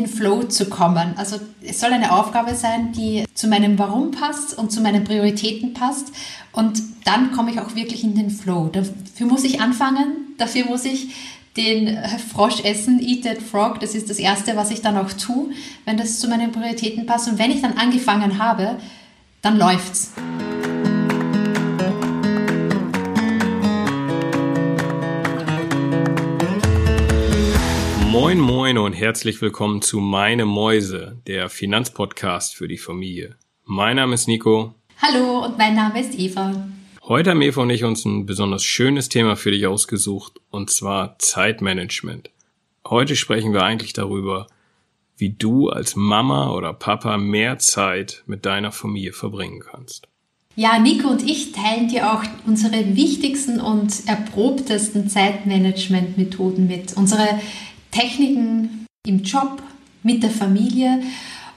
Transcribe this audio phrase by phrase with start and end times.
[0.00, 1.14] den Flow zu kommen.
[1.16, 5.74] Also es soll eine Aufgabe sein, die zu meinem Warum passt und zu meinen Prioritäten
[5.74, 6.12] passt.
[6.52, 8.70] Und dann komme ich auch wirklich in den Flow.
[8.72, 11.14] Dafür muss ich anfangen, dafür muss ich
[11.56, 11.98] den
[12.32, 13.80] Frosch essen, Eat That Frog.
[13.80, 15.50] Das ist das Erste, was ich dann auch tue,
[15.84, 17.28] wenn das zu meinen Prioritäten passt.
[17.28, 18.76] Und wenn ich dann angefangen habe,
[19.42, 20.12] dann läuft's.
[28.20, 33.36] Moin Moin und herzlich willkommen zu Meine Mäuse, der Finanzpodcast für die Familie.
[33.64, 34.74] Mein Name ist Nico.
[35.00, 36.68] Hallo und mein Name ist Eva.
[37.02, 41.18] Heute haben Eva und ich uns ein besonders schönes Thema für dich ausgesucht, und zwar
[41.18, 42.28] Zeitmanagement.
[42.86, 44.48] Heute sprechen wir eigentlich darüber,
[45.16, 50.08] wie du als Mama oder Papa mehr Zeit mit deiner Familie verbringen kannst.
[50.56, 56.98] Ja, Nico und ich teilen dir auch unsere wichtigsten und erprobtesten Zeitmanagement-Methoden mit.
[56.98, 57.40] Unsere
[57.90, 59.62] Techniken im Job,
[60.02, 61.02] mit der Familie.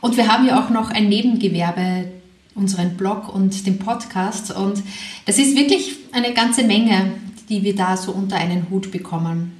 [0.01, 2.09] Und wir haben ja auch noch ein Nebengewerbe,
[2.55, 4.55] unseren Blog und den Podcast.
[4.55, 4.83] Und
[5.25, 7.13] das ist wirklich eine ganze Menge,
[7.49, 9.53] die wir da so unter einen Hut bekommen.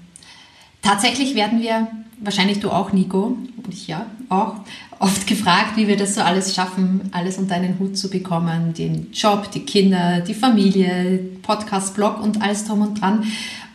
[0.82, 1.88] Tatsächlich werden wir,
[2.20, 4.56] wahrscheinlich du auch, Nico, und ich ja auch,
[5.00, 8.74] oft gefragt, wie wir das so alles schaffen, alles unter einen Hut zu bekommen.
[8.74, 13.26] Den Job, die Kinder, die Familie, Podcast, Blog und alles drum und dran.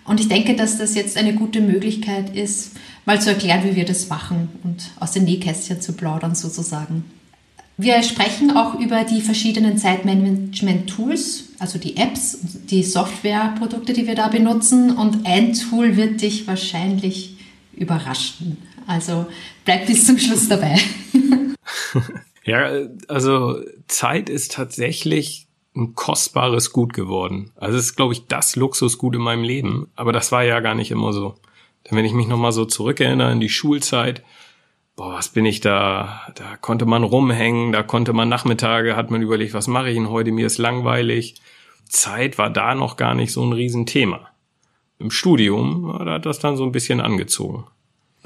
[0.09, 2.73] Und ich denke, dass das jetzt eine gute Möglichkeit ist,
[3.05, 7.05] mal zu erklären, wie wir das machen und aus den Nähkästchen zu plaudern sozusagen.
[7.77, 14.29] Wir sprechen auch über die verschiedenen Zeitmanagement-Tools, also die Apps, die Softwareprodukte, die wir da
[14.29, 14.97] benutzen.
[14.97, 17.37] Und ein Tool wird dich wahrscheinlich
[17.77, 18.57] überraschen.
[18.87, 19.27] Also
[19.65, 20.79] bleib bis zum Schluss dabei.
[22.45, 22.71] ja,
[23.09, 25.48] also Zeit ist tatsächlich
[25.79, 27.53] ein kostbares Gut geworden.
[27.57, 29.91] Also es ist, glaube ich, das Luxusgut in meinem Leben.
[29.97, 31.37] Aber das war ja gar nicht immer so.
[31.85, 34.23] Denn wenn ich mich nochmal so zurückerinnere in die Schulzeit,
[34.97, 36.23] boah, was bin ich da?
[36.35, 40.11] Da konnte man rumhängen, da konnte man Nachmittage, hat man überlegt, was mache ich denn
[40.11, 40.33] heute?
[40.33, 41.37] Mir ist langweilig.
[41.89, 44.29] Zeit war da noch gar nicht so ein Riesenthema.
[44.99, 47.65] Im Studium, da hat das dann so ein bisschen angezogen.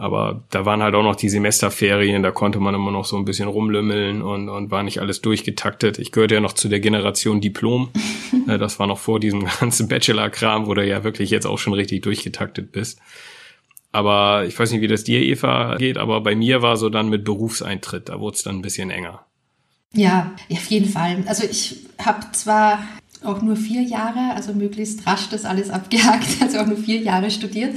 [0.02, 3.24] Aber da waren halt auch noch die Semesterferien, da konnte man immer noch so ein
[3.24, 6.00] bisschen rumlümmeln und, und war nicht alles durchgetaktet.
[6.00, 7.90] Ich gehörte ja noch zu der Generation Diplom.
[8.48, 11.74] Äh, das war noch vor diesem ganzen Bachelor-Kram, wo du ja wirklich jetzt auch schon
[11.74, 12.98] richtig durchgetaktet bist.
[13.92, 17.08] Aber ich weiß nicht, wie das dir, Eva, geht, aber bei mir war so dann
[17.08, 19.24] mit Berufseintritt, da wurde es dann ein bisschen enger.
[19.94, 21.22] Ja, auf jeden Fall.
[21.26, 22.82] Also ich habe zwar
[23.24, 27.30] auch nur vier Jahre, also möglichst rasch das alles abgehakt, also auch nur vier Jahre
[27.30, 27.76] studiert.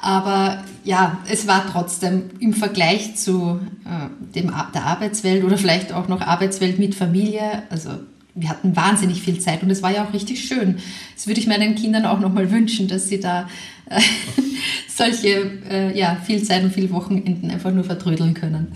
[0.00, 6.08] Aber ja, es war trotzdem im Vergleich zu äh, dem, der Arbeitswelt oder vielleicht auch
[6.08, 7.90] noch Arbeitswelt mit Familie, also
[8.36, 10.76] wir hatten wahnsinnig viel Zeit und es war ja auch richtig schön.
[11.14, 13.48] Das würde ich meinen Kindern auch nochmal wünschen, dass sie da
[13.88, 14.00] äh,
[14.88, 18.72] solche, äh, ja, viel Zeit und viele Wochenenden einfach nur vertrödeln können.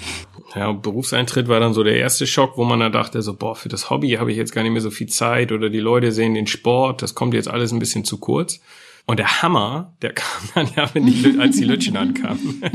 [0.55, 3.69] Ja, Berufseintritt war dann so der erste Schock, wo man dann dachte, so, boah, für
[3.69, 6.34] das Hobby habe ich jetzt gar nicht mehr so viel Zeit oder die Leute sehen
[6.34, 8.61] den Sport, das kommt jetzt alles ein bisschen zu kurz.
[9.06, 12.62] Und der Hammer, der kam dann ja, wenn die, als die Lütchen ankamen.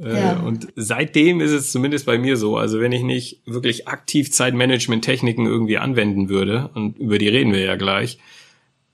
[0.00, 0.40] Äh, ja.
[0.40, 5.44] Und seitdem ist es zumindest bei mir so, also wenn ich nicht wirklich aktiv Zeitmanagement-Techniken
[5.44, 8.18] irgendwie anwenden würde, und über die reden wir ja gleich,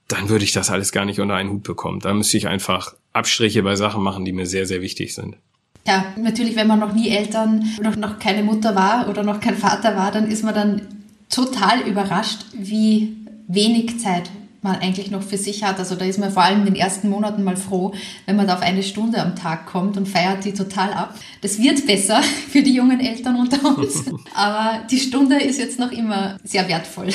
[0.09, 1.99] dann würde ich das alles gar nicht unter einen Hut bekommen.
[2.01, 5.37] Da müsste ich einfach Abstriche bei Sachen machen, die mir sehr, sehr wichtig sind.
[5.87, 9.55] Ja, natürlich, wenn man noch nie Eltern, noch, noch keine Mutter war oder noch kein
[9.55, 10.81] Vater war, dann ist man dann
[11.29, 13.17] total überrascht, wie
[13.47, 14.29] wenig Zeit
[14.61, 15.79] man eigentlich noch für sich hat.
[15.79, 17.93] Also da ist man vor allem in den ersten Monaten mal froh,
[18.25, 21.15] wenn man da auf eine Stunde am Tag kommt und feiert die total ab.
[21.41, 24.03] Das wird besser für die jungen Eltern unter uns,
[24.35, 27.09] aber die Stunde ist jetzt noch immer sehr wertvoll.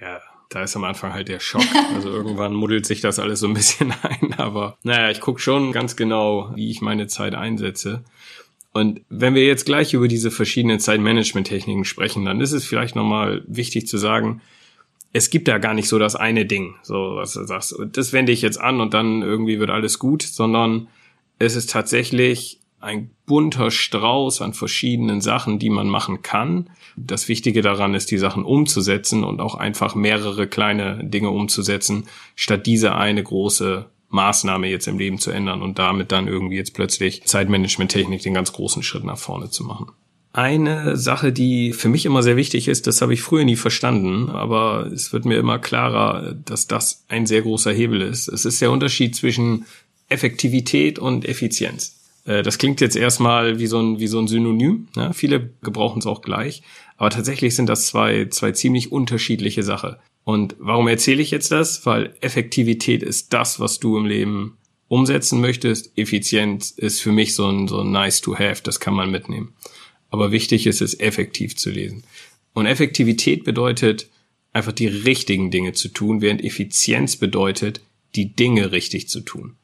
[0.00, 0.20] Ja.
[0.50, 1.64] Da ist am Anfang halt der Schock.
[1.94, 4.34] Also irgendwann muddelt sich das alles so ein bisschen ein.
[4.34, 8.02] Aber naja, ich gucke schon ganz genau, wie ich meine Zeit einsetze.
[8.72, 13.42] Und wenn wir jetzt gleich über diese verschiedenen Zeitmanagement-Techniken sprechen, dann ist es vielleicht nochmal
[13.46, 14.40] wichtig zu sagen,
[15.12, 18.32] es gibt da gar nicht so das eine Ding, so was du sagst, das wende
[18.32, 20.88] ich jetzt an und dann irgendwie wird alles gut, sondern
[21.38, 26.70] es ist tatsächlich ein bunter Strauß an verschiedenen Sachen, die man machen kann.
[26.96, 32.04] Das Wichtige daran ist, die Sachen umzusetzen und auch einfach mehrere kleine Dinge umzusetzen,
[32.36, 36.74] statt diese eine große Maßnahme jetzt im Leben zu ändern und damit dann irgendwie jetzt
[36.74, 39.86] plötzlich Zeitmanagement-Technik den ganz großen Schritt nach vorne zu machen.
[40.32, 44.30] Eine Sache, die für mich immer sehr wichtig ist, das habe ich früher nie verstanden,
[44.30, 48.28] aber es wird mir immer klarer, dass das ein sehr großer Hebel ist.
[48.28, 49.64] Es ist der Unterschied zwischen
[50.08, 52.03] Effektivität und Effizienz.
[52.24, 54.88] Äh, das klingt jetzt erstmal wie so ein, wie so ein Synonym.
[54.96, 55.12] Ne?
[55.14, 56.62] Viele gebrauchen es auch gleich.
[56.96, 59.96] Aber tatsächlich sind das zwei, zwei ziemlich unterschiedliche Sachen.
[60.24, 61.84] Und warum erzähle ich jetzt das?
[61.84, 64.56] Weil Effektivität ist das, was du im Leben
[64.88, 65.96] umsetzen möchtest.
[65.98, 69.54] Effizienz ist für mich so ein, so ein nice to have, das kann man mitnehmen.
[70.10, 72.04] Aber wichtig ist es, effektiv zu lesen.
[72.54, 74.08] Und Effektivität bedeutet,
[74.52, 77.80] einfach die richtigen Dinge zu tun, während Effizienz bedeutet,
[78.14, 79.56] die Dinge richtig zu tun.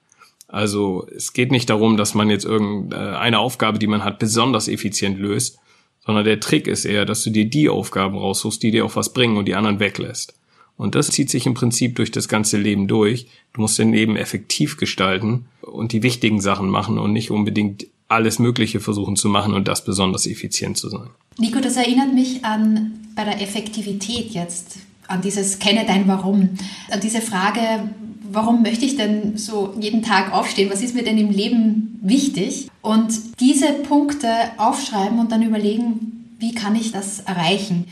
[0.52, 5.18] Also es geht nicht darum, dass man jetzt irgendeine Aufgabe, die man hat, besonders effizient
[5.18, 5.58] löst,
[6.04, 9.12] sondern der Trick ist eher, dass du dir die Aufgaben raussuchst, die dir auch was
[9.12, 10.34] bringen und die anderen weglässt.
[10.76, 13.26] Und das zieht sich im Prinzip durch das ganze Leben durch.
[13.52, 18.38] Du musst dein Leben effektiv gestalten und die wichtigen Sachen machen und nicht unbedingt alles
[18.38, 21.10] Mögliche versuchen zu machen und das besonders effizient zu sein.
[21.38, 26.48] Nico, das erinnert mich an bei der Effektivität jetzt, an dieses Kenne dein Warum,
[26.90, 27.60] an diese Frage,
[28.32, 30.70] warum möchte ich denn so jeden Tag aufstehen?
[30.70, 32.68] Was ist mir denn im Leben wichtig?
[32.82, 37.86] Und diese Punkte aufschreiben und dann überlegen, wie kann ich das erreichen?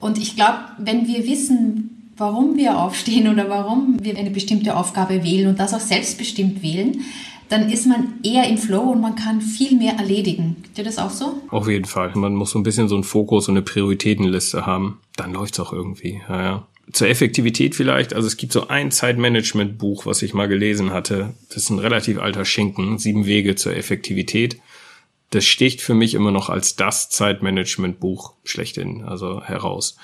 [0.00, 5.22] Und ich glaube, wenn wir wissen, warum wir aufstehen oder warum wir eine bestimmte Aufgabe
[5.22, 7.02] wählen und das auch selbstbestimmt wählen,
[7.48, 10.56] dann ist man eher im Flow und man kann viel mehr erledigen.
[10.62, 11.42] Geht dir das auch so?
[11.50, 12.12] Auf jeden Fall.
[12.14, 14.98] Man muss so ein bisschen so einen Fokus und eine Prioritätenliste haben.
[15.16, 16.20] Dann läuft's auch irgendwie.
[16.28, 20.92] Ja, ja zur Effektivität vielleicht, also es gibt so ein Zeitmanagement-Buch, was ich mal gelesen
[20.92, 21.34] hatte.
[21.48, 24.60] Das ist ein relativ alter Schinken, sieben Wege zur Effektivität.
[25.30, 29.96] Das sticht für mich immer noch als das Zeitmanagement-Buch schlechthin, also heraus.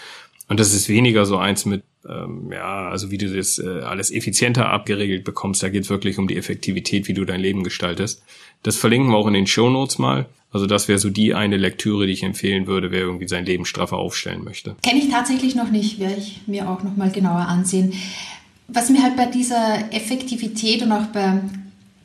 [0.48, 4.10] Und das ist weniger so eins mit, ähm, ja, also wie du das äh, alles
[4.10, 5.62] effizienter abgeregelt bekommst.
[5.62, 8.22] Da geht es wirklich um die Effektivität, wie du dein Leben gestaltest.
[8.62, 10.26] Das verlinken wir auch in den Show Notes mal.
[10.50, 13.64] Also das wäre so die eine Lektüre, die ich empfehlen würde, wer irgendwie sein Leben
[13.64, 14.76] straffer aufstellen möchte.
[14.82, 17.92] Kenne ich tatsächlich noch nicht, werde ich mir auch noch mal genauer ansehen.
[18.68, 21.40] Was mir halt bei dieser Effektivität und auch bei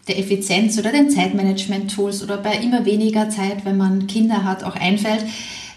[0.08, 4.76] der Effizienz oder den Zeitmanagement-Tools oder bei immer weniger Zeit, wenn man Kinder hat, auch
[4.76, 5.26] einfällt,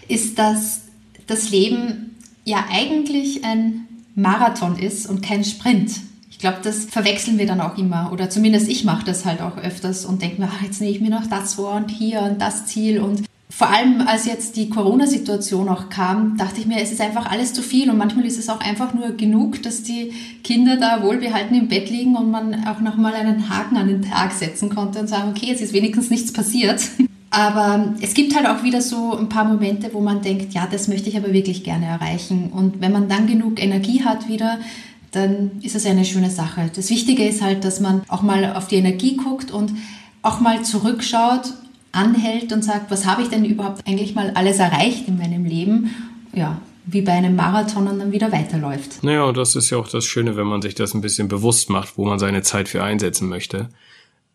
[0.09, 0.81] ist, dass
[1.27, 3.86] das Leben ja eigentlich ein
[4.17, 5.91] Marathon ist und kein Sprint.
[6.31, 8.11] Ich glaube, das verwechseln wir dann auch immer.
[8.11, 11.01] Oder zumindest ich mache das halt auch öfters und denke mir, ach, jetzt nehme ich
[11.01, 12.99] mir noch das vor und hier und das Ziel.
[12.99, 17.29] Und vor allem, als jetzt die Corona-Situation auch kam, dachte ich mir, es ist einfach
[17.29, 17.91] alles zu viel.
[17.91, 20.11] Und manchmal ist es auch einfach nur genug, dass die
[20.43, 24.31] Kinder da wohlbehalten im Bett liegen und man auch nochmal einen Haken an den Tag
[24.31, 26.81] setzen konnte und sagen, okay, es ist wenigstens nichts passiert.
[27.37, 30.87] Aber es gibt halt auch wieder so ein paar Momente, wo man denkt, ja, das
[30.87, 32.49] möchte ich aber wirklich gerne erreichen.
[32.51, 34.57] Und wenn man dann genug Energie hat wieder,
[35.11, 36.71] dann ist das eine schöne Sache.
[36.75, 39.71] Das Wichtige ist halt, dass man auch mal auf die Energie guckt und
[40.23, 41.53] auch mal zurückschaut,
[41.91, 45.91] anhält und sagt, was habe ich denn überhaupt eigentlich mal alles erreicht in meinem Leben?
[46.33, 49.03] Ja, wie bei einem Marathon und dann wieder weiterläuft.
[49.03, 51.69] Naja, und das ist ja auch das Schöne, wenn man sich das ein bisschen bewusst
[51.69, 53.69] macht, wo man seine Zeit für einsetzen möchte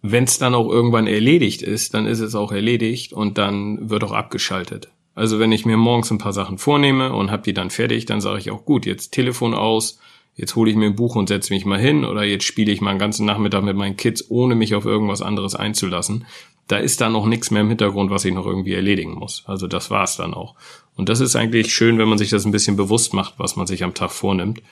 [0.02, 4.02] wenn es dann auch irgendwann erledigt ist, dann ist es auch erledigt und dann wird
[4.02, 4.90] auch abgeschaltet.
[5.14, 8.20] Also wenn ich mir morgens ein paar Sachen vornehme und habe die dann fertig, dann
[8.20, 10.00] sage ich auch gut, jetzt Telefon aus,
[10.34, 12.80] jetzt hole ich mir ein Buch und setze mich mal hin oder jetzt spiele ich
[12.80, 16.26] mal einen ganzen Nachmittag mit meinen Kids, ohne mich auf irgendwas anderes einzulassen.
[16.66, 19.44] Da ist dann noch nichts mehr im Hintergrund, was ich noch irgendwie erledigen muss.
[19.46, 20.56] Also das war's dann auch.
[20.96, 23.66] Und das ist eigentlich schön, wenn man sich das ein bisschen bewusst macht, was man
[23.66, 24.62] sich am Tag vornimmt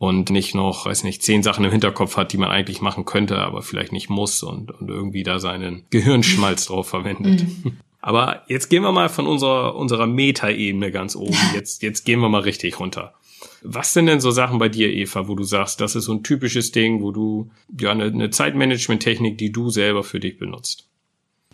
[0.00, 3.36] und nicht noch, weiß nicht, zehn Sachen im Hinterkopf hat, die man eigentlich machen könnte,
[3.36, 7.42] aber vielleicht nicht muss und, und irgendwie da seinen Gehirnschmalz drauf verwendet.
[7.42, 7.76] Mhm.
[8.00, 11.36] Aber jetzt gehen wir mal von unserer, unserer Meta-Ebene ganz oben.
[11.54, 13.12] Jetzt, jetzt gehen wir mal richtig runter.
[13.62, 16.22] Was sind denn so Sachen bei dir, Eva, wo du sagst, das ist so ein
[16.22, 20.88] typisches Ding, wo du, ja, eine, eine Zeitmanagement-Technik, die du selber für dich benutzt?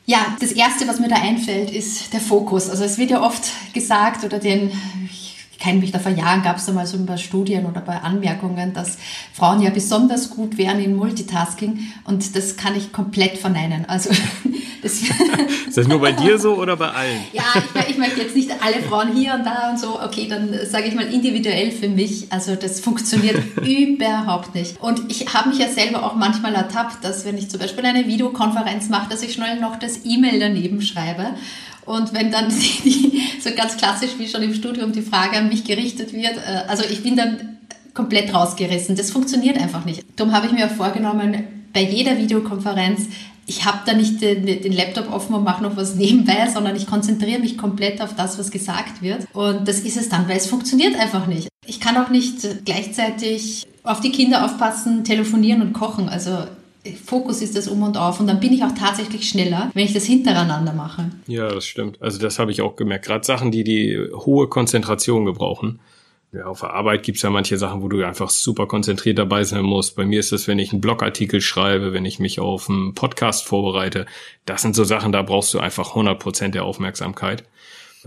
[0.04, 2.70] Ja, das erste, was mir da einfällt, ist der Fokus.
[2.70, 3.42] Also es wird ja oft
[3.74, 4.70] gesagt oder den,
[5.10, 5.25] ich
[5.58, 8.00] kenne mich da vor Jahren, gab es da mal so ein paar Studien oder bei
[8.00, 8.98] Anmerkungen, dass
[9.32, 13.84] Frauen ja besonders gut wären in Multitasking und das kann ich komplett verneinen.
[13.88, 14.10] Also
[14.82, 15.02] das
[15.66, 17.20] ist das nur bei dir so oder bei allen?
[17.32, 20.00] Ja, ich, ich möchte jetzt nicht alle Frauen hier und da und so.
[20.00, 22.32] Okay, dann sage ich mal individuell für mich.
[22.32, 24.80] Also das funktioniert überhaupt nicht.
[24.80, 28.06] Und ich habe mich ja selber auch manchmal ertappt, dass wenn ich zum Beispiel eine
[28.06, 31.30] Videokonferenz mache, dass ich schnell noch das E-Mail daneben schreibe.
[31.86, 32.48] Und wenn dann
[32.84, 36.68] die, so ganz klassisch wie schon im Studium die Frage an mich gerichtet wird, äh,
[36.68, 37.58] also ich bin dann
[37.94, 38.94] komplett rausgerissen.
[38.94, 40.04] Das funktioniert einfach nicht.
[40.16, 43.06] Darum habe ich mir vorgenommen, bei jeder Videokonferenz,
[43.46, 46.86] ich habe da nicht den, den, Laptop offen und mache noch was nebenbei, sondern ich
[46.86, 49.26] konzentriere mich komplett auf das, was gesagt wird.
[49.32, 51.48] Und das ist es dann, weil es funktioniert einfach nicht.
[51.64, 56.08] Ich kann auch nicht gleichzeitig auf die Kinder aufpassen, telefonieren und kochen.
[56.08, 56.38] Also
[56.94, 59.92] Fokus ist das um und auf und dann bin ich auch tatsächlich schneller, wenn ich
[59.92, 61.10] das hintereinander mache.
[61.26, 62.00] Ja, das stimmt.
[62.00, 63.06] Also das habe ich auch gemerkt.
[63.06, 65.80] Gerade Sachen, die die hohe Konzentration gebrauchen.
[66.32, 69.62] Ja, auf der Arbeit gibt's ja manche Sachen, wo du einfach super konzentriert dabei sein
[69.62, 69.96] musst.
[69.96, 73.46] Bei mir ist es, wenn ich einen Blogartikel schreibe, wenn ich mich auf einen Podcast
[73.46, 74.06] vorbereite.
[74.44, 77.44] Das sind so Sachen, da brauchst du einfach 100 Prozent der Aufmerksamkeit.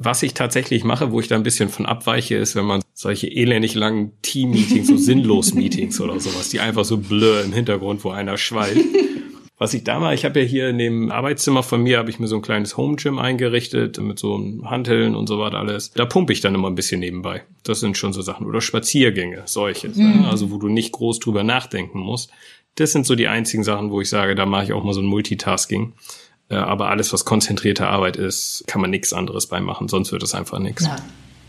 [0.02, 3.28] Was ich tatsächlich mache, wo ich da ein bisschen von abweiche, ist, wenn man solche
[3.28, 8.12] elendig langen Team-Meetings, so sinnlos Meetings oder sowas, die einfach so blöd im Hintergrund, wo
[8.12, 8.80] einer schweilt.
[9.58, 12.18] Was ich da mache, ich habe ja hier in dem Arbeitszimmer von mir, habe ich
[12.18, 15.92] mir so ein kleines Home Gym eingerichtet mit so einem Hanteln und so was alles.
[15.92, 17.44] Da pumpe ich dann immer ein bisschen nebenbei.
[17.64, 18.48] Das sind schon so Sachen.
[18.48, 19.90] Oder Spaziergänge, solche.
[19.90, 20.24] Mhm.
[20.30, 22.32] Also wo du nicht groß drüber nachdenken musst.
[22.76, 25.02] Das sind so die einzigen Sachen, wo ich sage, da mache ich auch mal so
[25.02, 25.92] ein Multitasking.
[26.50, 30.24] Äh, aber alles, was konzentrierte Arbeit ist, kann man nichts anderes bei machen, sonst wird
[30.24, 30.86] es einfach nichts.
[30.86, 30.98] Ja,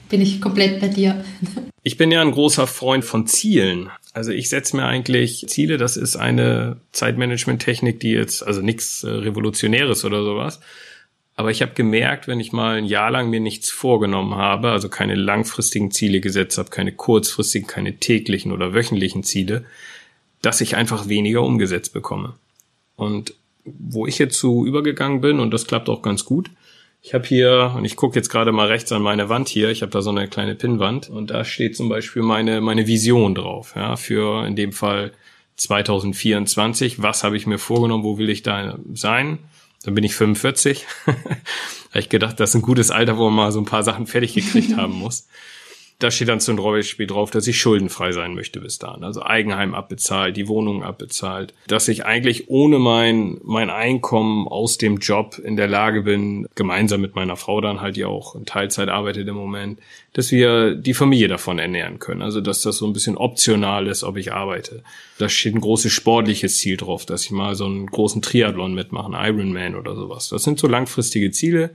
[0.09, 1.25] bin ich komplett bei dir.
[1.83, 3.89] Ich bin ja ein großer Freund von Zielen.
[4.13, 9.09] Also ich setze mir eigentlich Ziele, das ist eine Zeitmanagement-Technik, die jetzt, also nichts äh,
[9.09, 10.61] Revolutionäres oder sowas.
[11.37, 14.91] Aber ich habe gemerkt, wenn ich mal ein Jahr lang mir nichts vorgenommen habe, also
[14.91, 19.65] keine langfristigen Ziele gesetzt habe, keine kurzfristigen, keine täglichen oder wöchentlichen Ziele,
[20.43, 22.35] dass ich einfach weniger umgesetzt bekomme.
[22.95, 23.33] Und
[23.65, 26.51] wo ich jetzt so übergegangen bin, und das klappt auch ganz gut,
[27.03, 29.83] ich habe hier, und ich gucke jetzt gerade mal rechts an meine Wand hier, ich
[29.83, 33.73] habe da so eine kleine Pinnwand und da steht zum Beispiel meine, meine Vision drauf,
[33.75, 35.13] ja, für in dem Fall
[35.57, 37.03] 2024.
[37.03, 39.39] Was habe ich mir vorgenommen, wo will ich da sein?
[39.83, 40.87] Dann bin ich 45.
[41.07, 41.19] habe
[41.95, 44.35] ich gedacht, das ist ein gutes Alter, wo man mal so ein paar Sachen fertig
[44.35, 45.27] gekriegt haben muss
[46.01, 49.05] da steht dann zum Beispiel drauf, dass ich schuldenfrei sein möchte bis dahin.
[49.05, 51.53] Also Eigenheim abbezahlt, die Wohnung abbezahlt.
[51.67, 57.03] Dass ich eigentlich ohne mein, mein Einkommen aus dem Job in der Lage bin, gemeinsam
[57.03, 59.79] mit meiner Frau dann halt, die auch in Teilzeit arbeitet im Moment,
[60.15, 62.23] dass wir die Familie davon ernähren können.
[62.23, 64.83] Also dass das so ein bisschen optional ist, ob ich arbeite.
[65.19, 69.13] Da steht ein großes sportliches Ziel drauf, dass ich mal so einen großen Triathlon mitmache,
[69.13, 70.31] Ironman oder sowas.
[70.31, 71.71] Das sind so langfristige Ziele.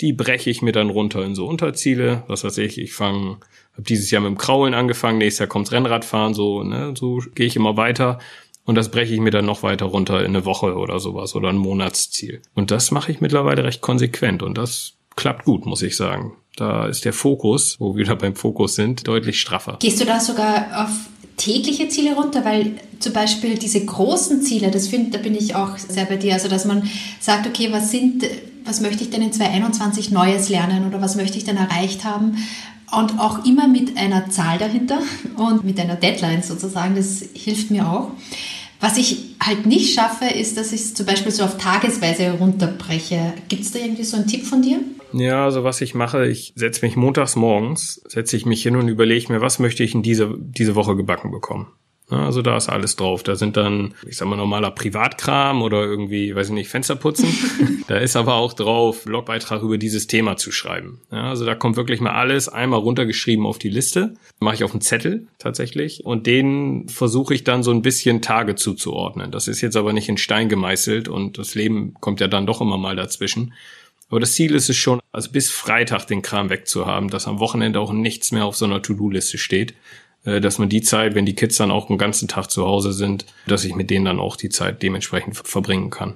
[0.00, 2.22] Die breche ich mir dann runter in so Unterziele.
[2.28, 3.38] Was weiß ich, ich fange
[3.78, 7.46] habe dieses Jahr mit dem Kraulen angefangen, nächstes Jahr kommt's Rennradfahren, so, ne, so gehe
[7.46, 8.18] ich immer weiter.
[8.64, 11.48] Und das breche ich mir dann noch weiter runter in eine Woche oder sowas oder
[11.48, 12.42] ein Monatsziel.
[12.54, 16.32] Und das mache ich mittlerweile recht konsequent und das klappt gut, muss ich sagen.
[16.56, 19.78] Da ist der Fokus, wo wir wieder beim Fokus sind, deutlich straffer.
[19.80, 20.90] Gehst du da sogar auf
[21.36, 22.44] tägliche Ziele runter?
[22.44, 26.34] Weil zum Beispiel diese großen Ziele, das finde, da bin ich auch sehr bei dir.
[26.34, 26.88] Also, dass man
[27.20, 28.24] sagt, okay, was sind,
[28.68, 32.36] was möchte ich denn in 2021 Neues lernen oder was möchte ich denn erreicht haben?
[32.96, 35.00] und auch immer mit einer Zahl dahinter
[35.36, 36.94] und mit einer Deadline sozusagen.
[36.94, 38.12] Das hilft mir auch.
[38.80, 43.34] Was ich halt nicht schaffe, ist, dass ich es zum Beispiel so auf Tagesweise runterbreche.
[43.48, 44.80] Gibt es da irgendwie so einen Tipp von dir?
[45.12, 48.88] Ja, also was ich mache, ich setze mich montags morgens, setze ich mich hin und
[48.88, 51.66] überlege mir, was möchte ich in dieser diese Woche gebacken bekommen.
[52.10, 53.22] Also da ist alles drauf.
[53.22, 57.28] Da sind dann, ich sag mal, normaler Privatkram oder irgendwie, weiß ich nicht, Fenster putzen.
[57.86, 61.00] da ist aber auch drauf, Blogbeitrag über dieses Thema zu schreiben.
[61.12, 64.14] Ja, also da kommt wirklich mal alles einmal runtergeschrieben auf die Liste.
[64.40, 66.04] Mache ich auf einen Zettel tatsächlich.
[66.04, 69.30] Und den versuche ich dann so ein bisschen Tage zuzuordnen.
[69.30, 72.60] Das ist jetzt aber nicht in Stein gemeißelt und das Leben kommt ja dann doch
[72.60, 73.52] immer mal dazwischen.
[74.10, 77.80] Aber das Ziel ist es schon, also bis Freitag den Kram wegzuhaben, dass am Wochenende
[77.80, 79.74] auch nichts mehr auf so einer To-Do-Liste steht.
[80.24, 82.92] Äh, dass man die Zeit, wenn die Kids dann auch den ganzen Tag zu Hause
[82.92, 86.14] sind, dass ich mit denen dann auch die Zeit dementsprechend verbringen kann.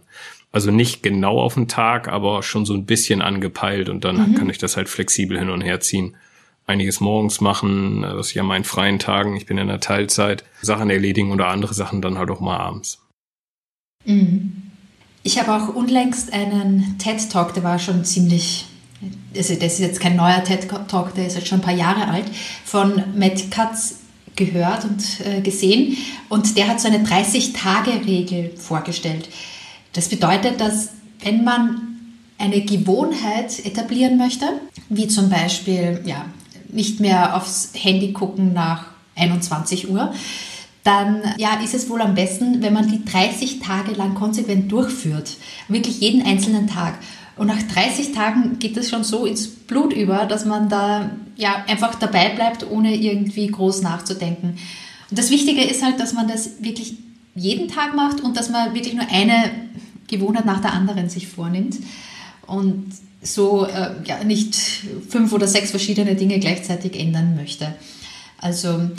[0.51, 4.35] Also nicht genau auf den Tag, aber schon so ein bisschen angepeilt und dann mhm.
[4.35, 6.17] kann ich das halt flexibel hin und her ziehen.
[6.67, 10.91] Einiges morgens machen, das ist ja meinen freien Tagen, ich bin in der Teilzeit, Sachen
[10.91, 13.01] erledigen oder andere Sachen dann halt auch mal abends.
[14.05, 14.63] Mhm.
[15.25, 18.67] Ich habe auch unlängst einen TED-Talk, der war schon ziemlich
[19.37, 22.27] also das ist jetzt kein neuer TED-Talk, der ist jetzt schon ein paar Jahre alt,
[22.65, 23.97] von Matt Katz
[24.37, 25.97] gehört und äh, gesehen.
[26.29, 29.29] Und der hat so eine 30-Tage-Regel vorgestellt.
[29.93, 30.91] Das bedeutet, dass
[31.23, 31.93] wenn man
[32.39, 34.47] eine Gewohnheit etablieren möchte,
[34.89, 36.25] wie zum Beispiel ja,
[36.69, 40.13] nicht mehr aufs Handy gucken nach 21 Uhr,
[40.83, 45.37] dann ja, ist es wohl am besten, wenn man die 30 Tage lang konsequent durchführt.
[45.69, 46.99] Wirklich jeden einzelnen Tag.
[47.37, 51.65] Und nach 30 Tagen geht es schon so ins Blut über, dass man da ja
[51.67, 54.59] einfach dabei bleibt, ohne irgendwie groß nachzudenken.
[55.11, 56.95] Und das Wichtige ist halt, dass man das wirklich
[57.35, 59.51] jeden Tag macht und dass man wirklich nur eine
[60.09, 61.79] Gewohnheit nach der anderen sich vornimmt
[62.47, 64.57] und so äh, ja, nicht
[65.09, 67.75] fünf oder sechs verschiedene Dinge gleichzeitig ändern möchte.
[68.39, 68.91] Also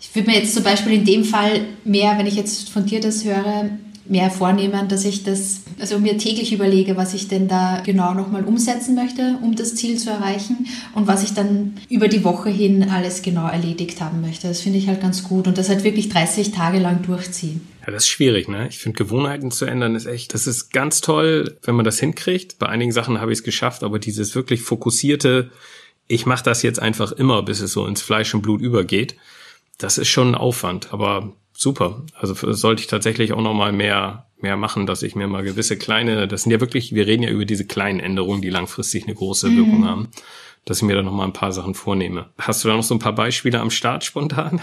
[0.00, 3.00] ich würde mir jetzt zum Beispiel in dem Fall mehr, wenn ich jetzt von dir
[3.00, 3.70] das höre,
[4.04, 8.44] mehr vornehmen, dass ich das, also mir täglich überlege, was ich denn da genau nochmal
[8.44, 12.88] umsetzen möchte, um das Ziel zu erreichen und was ich dann über die Woche hin
[12.90, 14.48] alles genau erledigt haben möchte.
[14.48, 17.66] Das finde ich halt ganz gut und das halt wirklich 30 Tage lang durchziehen.
[17.86, 18.68] Ja, das ist schwierig, ne?
[18.68, 22.58] Ich finde, Gewohnheiten zu ändern ist echt, das ist ganz toll, wenn man das hinkriegt.
[22.58, 25.50] Bei einigen Sachen habe ich es geschafft, aber dieses wirklich fokussierte,
[26.08, 29.16] ich mache das jetzt einfach immer, bis es so ins Fleisch und Blut übergeht,
[29.78, 30.92] das ist schon ein Aufwand.
[30.92, 32.02] Aber super.
[32.14, 35.78] Also sollte ich tatsächlich auch noch mal mehr mehr machen, dass ich mir mal gewisse
[35.78, 39.14] kleine, das sind ja wirklich, wir reden ja über diese kleinen Änderungen, die langfristig eine
[39.14, 39.56] große mhm.
[39.56, 40.08] Wirkung haben,
[40.64, 42.26] dass ich mir da noch mal ein paar Sachen vornehme.
[42.38, 44.60] Hast du da noch so ein paar Beispiele am Start spontan?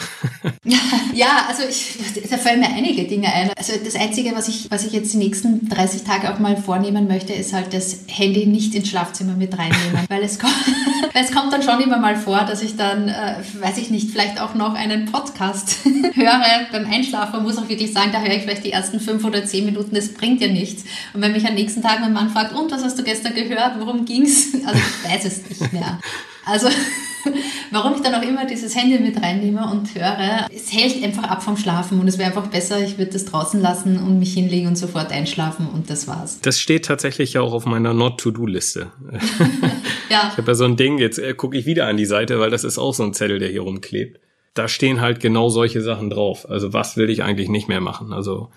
[1.13, 1.97] ja, also ich,
[2.29, 3.51] da fallen mir einige Dinge ein.
[3.57, 7.07] Also das Einzige, was ich, was ich jetzt die nächsten 30 Tage auch mal vornehmen
[7.07, 10.55] möchte, ist halt das Handy nicht ins Schlafzimmer mit reinnehmen, weil es kommt,
[11.13, 14.09] weil es kommt dann schon immer mal vor, dass ich dann, äh, weiß ich nicht,
[14.11, 15.79] vielleicht auch noch einen Podcast
[16.13, 16.41] höre
[16.71, 17.33] beim Einschlafen.
[17.33, 19.93] Man muss auch wirklich sagen, da höre ich vielleicht die ersten fünf oder zehn Minuten,
[19.95, 20.85] das bringt ja nichts.
[21.13, 23.73] Und wenn mich am nächsten Tag mein Mann fragt, und was hast du gestern gehört,
[23.79, 24.53] worum ging's?
[24.65, 25.88] Also ich weiß es nicht mehr.
[26.45, 26.67] Also,
[27.71, 31.43] warum ich dann auch immer dieses Handy mit reinnehme und höre, es hält einfach ab
[31.43, 34.67] vom Schlafen und es wäre einfach besser, ich würde das draußen lassen und mich hinlegen
[34.67, 36.39] und sofort einschlafen und das war's.
[36.41, 38.91] Das steht tatsächlich auch auf meiner Not-to-Do-Liste.
[40.09, 40.29] ja.
[40.31, 42.49] Ich habe ja so ein Ding, jetzt äh, gucke ich wieder an die Seite, weil
[42.49, 44.19] das ist auch so ein Zettel, der hier rumklebt.
[44.55, 46.49] Da stehen halt genau solche Sachen drauf.
[46.49, 48.11] Also was will ich eigentlich nicht mehr machen?
[48.11, 48.49] Also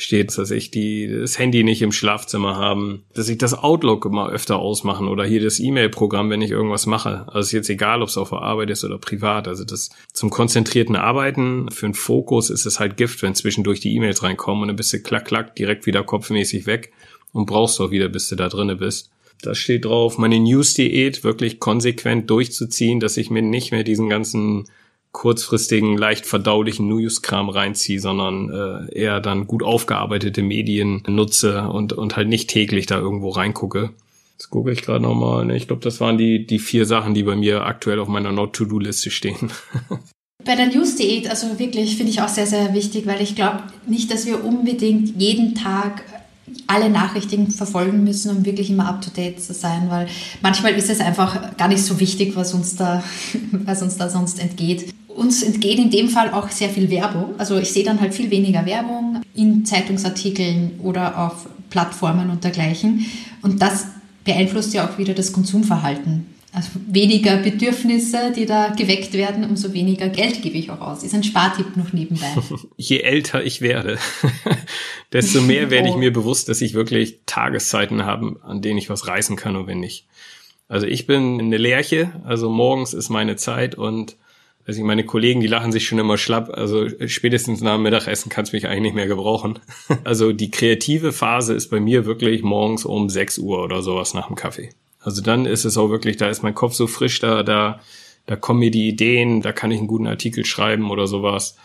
[0.00, 4.30] steht, dass ich die, das Handy nicht im Schlafzimmer haben, dass ich das Outlook mal
[4.30, 7.26] öfter ausmachen oder hier das E-Mail-Programm, wenn ich irgendwas mache.
[7.28, 9.46] Also ist jetzt egal, ob es auf der Arbeit ist oder privat.
[9.46, 13.94] Also das zum konzentrierten Arbeiten, für einen Fokus ist es halt Gift, wenn zwischendurch die
[13.94, 16.92] E-Mails reinkommen und dann bist du klack, klack, direkt wieder kopfmäßig weg
[17.32, 19.10] und brauchst auch wieder, bis du da drinne bist.
[19.42, 24.68] Da steht drauf, meine News-Diät wirklich konsequent durchzuziehen, dass ich mir nicht mehr diesen ganzen
[25.12, 32.16] kurzfristigen, leicht verdaulichen News-Kram reinziehe, sondern äh, eher dann gut aufgearbeitete Medien nutze und, und
[32.16, 33.90] halt nicht täglich da irgendwo reingucke.
[34.32, 35.44] Jetzt gucke ich gerade nochmal.
[35.44, 35.56] Ne?
[35.56, 39.10] Ich glaube, das waren die, die vier Sachen, die bei mir aktuell auf meiner Not-to-Do-Liste
[39.10, 39.50] stehen.
[40.42, 44.10] Bei der News-Diät, also wirklich, finde ich auch sehr, sehr wichtig, weil ich glaube nicht,
[44.10, 46.02] dass wir unbedingt jeden Tag
[46.66, 50.08] alle Nachrichten verfolgen müssen, um wirklich immer up-to-date zu sein, weil
[50.42, 53.02] manchmal ist es einfach gar nicht so wichtig, was uns da,
[53.52, 54.92] was uns da sonst entgeht.
[55.08, 57.34] Uns entgeht in dem Fall auch sehr viel Werbung.
[57.38, 63.06] Also ich sehe dann halt viel weniger Werbung in Zeitungsartikeln oder auf Plattformen und dergleichen.
[63.42, 63.86] Und das
[64.24, 66.26] beeinflusst ja auch wieder das Konsumverhalten.
[66.52, 71.04] Also weniger Bedürfnisse, die da geweckt werden, umso weniger Geld gebe ich auch aus.
[71.04, 72.26] Ist ein Spartipp noch nebenbei.
[72.76, 73.98] Je älter ich werde,
[75.12, 75.98] desto mehr werde ich oh.
[75.98, 79.78] mir bewusst, dass ich wirklich Tageszeiten habe, an denen ich was reißen kann und wenn
[79.78, 80.06] nicht.
[80.66, 84.16] Also ich bin eine Lerche, also morgens ist meine Zeit und
[84.66, 86.50] also meine Kollegen, die lachen sich schon immer schlapp.
[86.50, 89.58] Also spätestens nach dem Mittagessen kannst du mich eigentlich nicht mehr gebrauchen.
[90.04, 94.28] Also die kreative Phase ist bei mir wirklich morgens um 6 Uhr oder sowas nach
[94.28, 94.70] dem Kaffee.
[95.00, 97.80] Also dann ist es auch wirklich, da ist mein Kopf so frisch, da, da,
[98.26, 101.56] da kommen mir die Ideen, da kann ich einen guten Artikel schreiben oder sowas.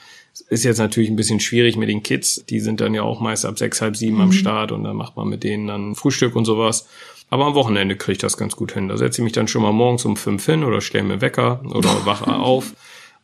[0.50, 2.44] Ist jetzt natürlich ein bisschen schwierig mit den Kids.
[2.50, 4.22] Die sind dann ja auch meist ab sechs, halb sieben mhm.
[4.22, 6.88] am Start und dann macht man mit denen dann Frühstück und sowas.
[7.30, 8.88] Aber am Wochenende kriege ich das ganz gut hin.
[8.88, 11.62] Da setze ich mich dann schon mal morgens um fünf hin oder stelle mir Wecker
[11.66, 12.74] oder wache auf.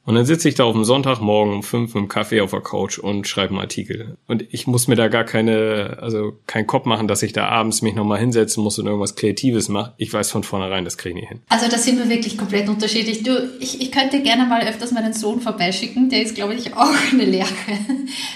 [0.03, 2.97] Und dann sitze ich da auf dem Sonntagmorgen um fünf dem Kaffee auf der Couch
[2.97, 4.17] und schreibe einen Artikel.
[4.27, 7.81] Und ich muss mir da gar keine, also keinen Kopf machen, dass ich da abends
[7.81, 9.93] mich nochmal hinsetzen muss und irgendwas Kreatives mache.
[9.97, 11.41] Ich weiß von vornherein, das kriege ich nicht hin.
[11.49, 13.21] Also da sind wir wirklich komplett unterschiedlich.
[13.23, 16.09] Du, ich, ich könnte gerne mal öfters meinen Sohn vorbeischicken.
[16.09, 17.47] Der ist, glaube ich, auch eine Lehre.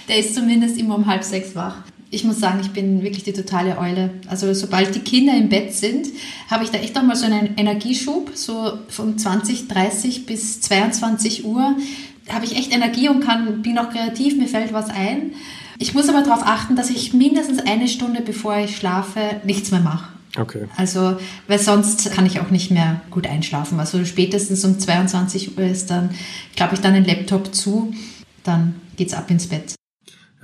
[0.08, 1.78] Der ist zumindest immer um halb sechs wach
[2.16, 4.10] ich muss sagen, ich bin wirklich die totale Eule.
[4.28, 6.08] Also sobald die Kinder im Bett sind,
[6.50, 11.76] habe ich da echt nochmal so einen Energieschub, so von 20, 30 bis 22 Uhr
[12.30, 15.34] habe ich echt Energie und kann, bin auch kreativ, mir fällt was ein.
[15.78, 19.82] Ich muss aber darauf achten, dass ich mindestens eine Stunde bevor ich schlafe nichts mehr
[19.82, 20.08] mache.
[20.38, 20.68] Okay.
[20.76, 23.80] Also, weil sonst kann ich auch nicht mehr gut einschlafen.
[23.80, 26.10] Also spätestens um 22 Uhr ist dann,
[26.56, 27.94] glaube ich, dann ein Laptop zu,
[28.44, 29.76] dann geht's ab ins Bett.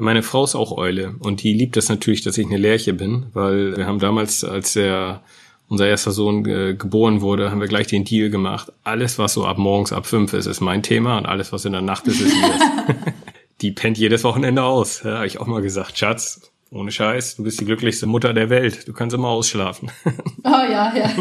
[0.01, 2.91] Meine Frau ist auch Eule und die liebt es das natürlich, dass ich eine Lerche
[2.91, 5.21] bin, weil wir haben damals, als der
[5.69, 8.73] unser erster Sohn äh, geboren wurde, haben wir gleich den Deal gemacht.
[8.83, 11.73] Alles, was so ab morgens ab fünf ist, ist mein Thema und alles, was in
[11.73, 12.61] der Nacht ist, ist ihres.
[13.61, 15.03] die pennt jedes Wochenende aus.
[15.03, 18.49] Ja, habe ich auch mal gesagt, Schatz, ohne Scheiß, du bist die glücklichste Mutter der
[18.49, 18.87] Welt.
[18.87, 19.91] Du kannst immer ausschlafen.
[20.43, 21.11] Oh ja, ja.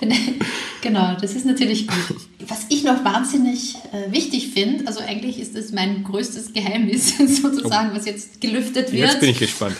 [0.80, 2.16] genau, das ist natürlich gut.
[2.48, 7.94] Was ich noch wahnsinnig äh, wichtig finde, also eigentlich ist es mein größtes Geheimnis sozusagen,
[7.94, 9.02] was jetzt gelüftet wird.
[9.02, 9.76] Jetzt bin ich gespannt.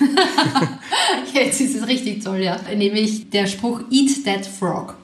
[1.33, 2.61] jetzt ist es richtig toll, ja.
[2.77, 4.97] Nämlich der Spruch Eat that frog.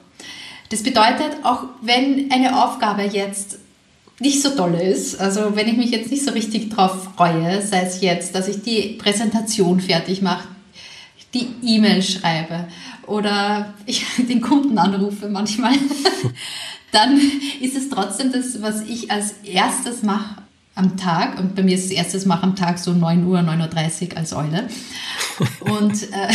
[0.69, 3.57] Das bedeutet, auch wenn eine Aufgabe jetzt
[4.19, 5.19] nicht so toll ist.
[5.19, 8.61] Also wenn ich mich jetzt nicht so richtig drauf freue, sei es jetzt, dass ich
[8.61, 10.47] die Präsentation fertig mache,
[11.33, 12.67] die E-Mail schreibe
[13.07, 15.73] oder ich den Kunden anrufe manchmal,
[16.91, 17.19] dann
[17.61, 20.41] ist es trotzdem das, was ich als erstes mache
[20.75, 21.39] am Tag.
[21.39, 24.33] Und bei mir ist es erstes Mal am Tag so 9 Uhr, 9.30 Uhr als
[24.33, 24.67] Eule.
[25.59, 26.33] Und, äh,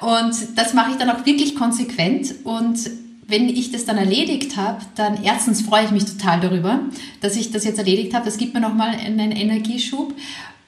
[0.00, 2.78] und das mache ich dann auch wirklich konsequent und
[3.28, 6.80] wenn ich das dann erledigt habe, dann erstens freue ich mich total darüber,
[7.20, 8.24] dass ich das jetzt erledigt habe.
[8.24, 10.14] Das gibt mir nochmal einen Energieschub.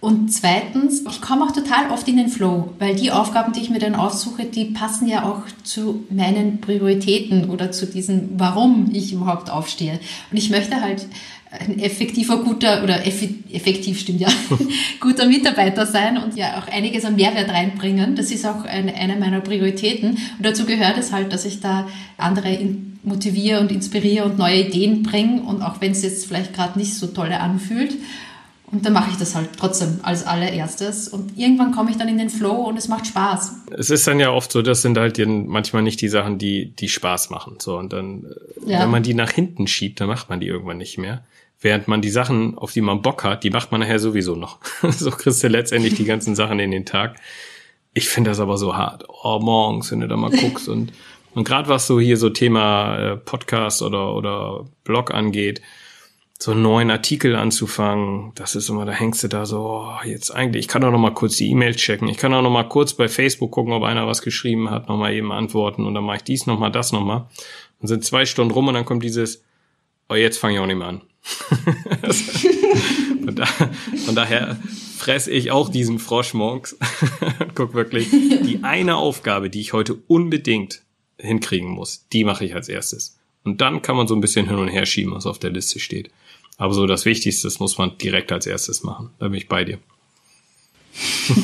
[0.01, 3.71] Und zweitens, ich komme auch total oft in den Flow, weil die Aufgaben, die ich
[3.71, 9.13] mir dann aussuche, die passen ja auch zu meinen Prioritäten oder zu diesem, warum ich
[9.13, 9.99] überhaupt aufstehe.
[10.31, 11.09] Und ich möchte halt
[11.51, 14.29] ein effektiver, guter oder effektiv stimmt ja,
[15.01, 18.17] guter Mitarbeiter sein und ja auch einiges an Mehrwert reinbringen.
[18.17, 20.11] Das ist auch eine, eine meiner Prioritäten.
[20.11, 22.59] Und dazu gehört es halt, dass ich da andere
[23.03, 25.43] motiviere und inspiriere und neue Ideen bringe.
[25.43, 27.95] Und auch wenn es jetzt vielleicht gerade nicht so toll anfühlt,
[28.71, 31.09] und dann mache ich das halt trotzdem als allererstes.
[31.09, 33.63] Und irgendwann komme ich dann in den Flow und es macht Spaß.
[33.77, 36.89] Es ist dann ja oft so, das sind halt manchmal nicht die Sachen, die, die
[36.89, 37.57] Spaß machen.
[37.61, 38.27] So, und dann,
[38.67, 38.81] ja.
[38.81, 41.25] wenn man die nach hinten schiebt, dann macht man die irgendwann nicht mehr.
[41.61, 44.59] Während man die Sachen, auf die man Bock hat, die macht man nachher sowieso noch.
[44.91, 47.17] so kriegst du letztendlich die ganzen Sachen in den Tag.
[47.95, 49.05] Ich finde das aber so hart.
[49.23, 50.93] Oh, morgens, wenn du da mal guckst und,
[51.35, 55.63] und gerade was so hier so Thema äh, Podcast oder, oder Blog angeht,
[56.41, 60.31] so einen neuen Artikel anzufangen, das ist immer, da hängst du da so, oh, jetzt
[60.31, 62.69] eigentlich, ich kann auch noch mal kurz die E-Mails checken, ich kann auch noch mal
[62.69, 66.05] kurz bei Facebook gucken, ob einer was geschrieben hat, noch mal eben antworten und dann
[66.05, 67.29] mache ich dies noch mal, das noch mal.
[67.81, 69.43] Dann sind zwei Stunden rum und dann kommt dieses,
[70.09, 71.01] oh, jetzt fange ich auch nicht mehr an.
[73.25, 74.57] von, da, von, daher
[74.97, 76.77] fresse ich auch diesen Frosch morgens.
[77.55, 80.83] Guck wirklich, die eine Aufgabe, die ich heute unbedingt
[81.19, 83.19] hinkriegen muss, die mache ich als erstes.
[83.45, 85.81] Und dann kann man so ein bisschen hin und her schieben, was auf der Liste
[85.81, 86.11] steht.
[86.59, 89.11] Aber so das Wichtigste, das muss man direkt als erstes machen.
[89.19, 89.79] Da bin ich bei dir.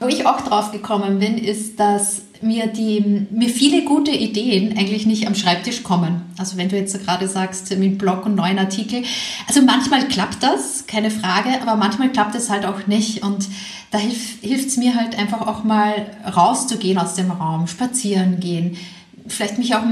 [0.00, 5.06] Wo ich auch drauf gekommen bin, ist, dass mir die mir viele gute Ideen eigentlich
[5.06, 6.20] nicht am Schreibtisch kommen.
[6.36, 9.02] Also wenn du jetzt gerade sagst mit Blog und neuen Artikel,
[9.48, 13.48] also manchmal klappt das, keine Frage, aber manchmal klappt es halt auch nicht und
[13.92, 18.76] da hilft es mir halt einfach auch mal rauszugehen aus dem Raum, spazieren gehen,
[19.26, 19.84] vielleicht mich auch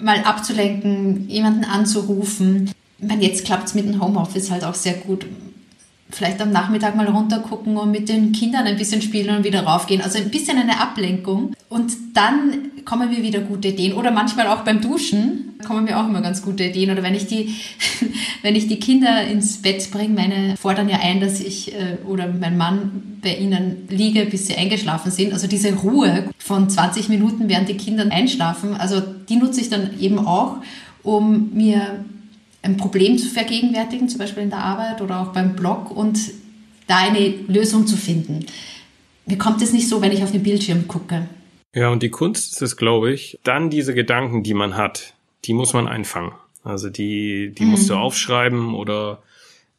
[0.00, 2.72] mal abzulenken, jemanden anzurufen.
[2.98, 5.26] Meine, jetzt klappt es mit dem Homeoffice halt auch sehr gut.
[6.10, 10.00] Vielleicht am Nachmittag mal runtergucken und mit den Kindern ein bisschen spielen und wieder raufgehen.
[10.00, 11.54] Also ein bisschen eine Ablenkung.
[11.68, 13.94] Und dann kommen mir wieder gute Ideen.
[13.94, 16.90] Oder manchmal auch beim Duschen kommen mir auch immer ganz gute Ideen.
[16.90, 17.54] Oder wenn ich die,
[18.42, 22.28] wenn ich die Kinder ins Bett bringe, meine fordern ja ein, dass ich äh, oder
[22.28, 25.32] mein Mann bei ihnen liege, bis sie eingeschlafen sind.
[25.32, 29.98] Also diese Ruhe von 20 Minuten, während die Kinder einschlafen, also die nutze ich dann
[29.98, 30.58] eben auch,
[31.02, 32.04] um mir
[32.64, 36.18] ein Problem zu vergegenwärtigen, zum Beispiel in der Arbeit oder auch beim Blog und
[36.86, 38.46] da eine Lösung zu finden.
[39.26, 41.28] Mir kommt es nicht so, wenn ich auf den Bildschirm gucke.
[41.74, 45.54] Ja, und die Kunst ist es, glaube ich, dann diese Gedanken, die man hat, die
[45.54, 46.32] muss man einfangen.
[46.62, 47.70] Also die, die mhm.
[47.70, 49.22] musst du aufschreiben oder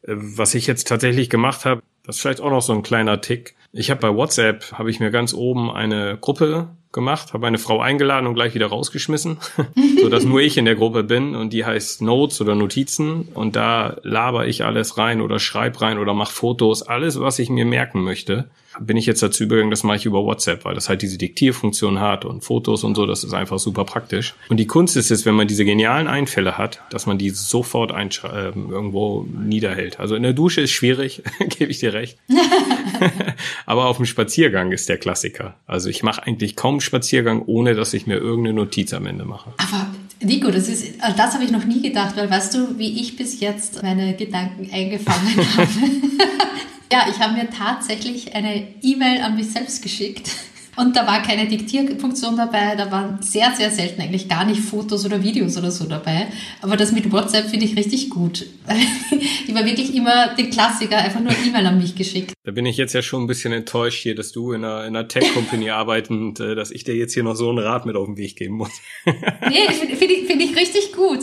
[0.04, 3.22] äh, was ich jetzt tatsächlich gemacht habe, das ist vielleicht auch noch so ein kleiner
[3.22, 3.56] Tick.
[3.72, 7.80] Ich habe bei WhatsApp, habe ich mir ganz oben eine Gruppe gemacht, habe eine Frau
[7.80, 9.38] eingeladen und gleich wieder rausgeschmissen,
[10.02, 13.56] so dass nur ich in der Gruppe bin und die heißt Notes oder Notizen und
[13.56, 17.66] da laber ich alles rein oder schreib rein oder mach Fotos, alles was ich mir
[17.66, 18.48] merken möchte
[18.80, 22.00] bin ich jetzt dazu übergegangen, das mache ich über WhatsApp, weil das halt diese Diktierfunktion
[22.00, 24.34] hat und Fotos und so, das ist einfach super praktisch.
[24.50, 27.92] Und die Kunst ist es, wenn man diese genialen Einfälle hat, dass man die sofort
[27.92, 30.00] äh, irgendwo niederhält.
[30.00, 32.18] Also in der Dusche ist schwierig, gebe ich dir recht.
[33.66, 35.56] Aber auf dem Spaziergang ist der Klassiker.
[35.68, 39.54] Also ich mache eigentlich kaum Spaziergang, ohne dass ich mir irgendeine Notiz am Ende mache.
[39.58, 39.88] Aber
[40.22, 43.40] Nico, das ist, das habe ich noch nie gedacht, weil weißt du, wie ich bis
[43.40, 45.68] jetzt meine Gedanken eingefangen habe?
[46.92, 50.32] Ja, ich habe mir tatsächlich eine E-Mail an mich selbst geschickt.
[50.78, 55.06] Und da war keine Diktierfunktion dabei, da waren sehr, sehr selten eigentlich gar nicht Fotos
[55.06, 56.28] oder Videos oder so dabei.
[56.62, 58.46] Aber das mit WhatsApp finde ich richtig gut.
[59.48, 62.34] ich war wirklich immer den Klassiker, einfach nur E-Mail an mich geschickt.
[62.44, 64.96] Da bin ich jetzt ja schon ein bisschen enttäuscht hier, dass du in einer, in
[64.96, 68.06] einer Tech-Company arbeitend, äh, dass ich dir jetzt hier noch so einen Rat mit auf
[68.06, 68.72] den Weg geben muss.
[69.06, 69.14] nee,
[69.72, 71.20] finde find ich, find ich richtig gut.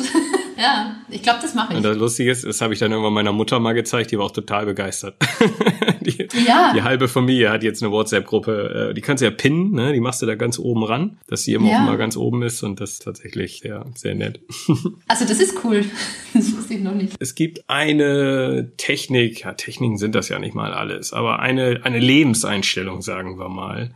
[0.58, 1.76] Ja, ich glaube, das mache ich.
[1.76, 4.26] Und das Lustige ist, das habe ich dann irgendwann meiner Mutter mal gezeigt, die war
[4.26, 5.16] auch total begeistert.
[6.00, 6.72] die, ja.
[6.74, 9.92] die halbe Familie hat jetzt eine WhatsApp-Gruppe, äh, die kannst du ja pinnen, ne?
[9.92, 11.78] die machst du da ganz oben ran, dass sie immer ja.
[11.78, 14.40] auch immer ganz oben ist und das ist tatsächlich ja, sehr nett.
[15.08, 15.84] also das ist cool,
[16.34, 17.14] das wusste ich noch nicht.
[17.18, 21.98] Es gibt eine Technik, ja, Techniken sind das ja nicht mal alles, aber eine, eine
[21.98, 23.94] Lebenseinstellung, sagen wir mal,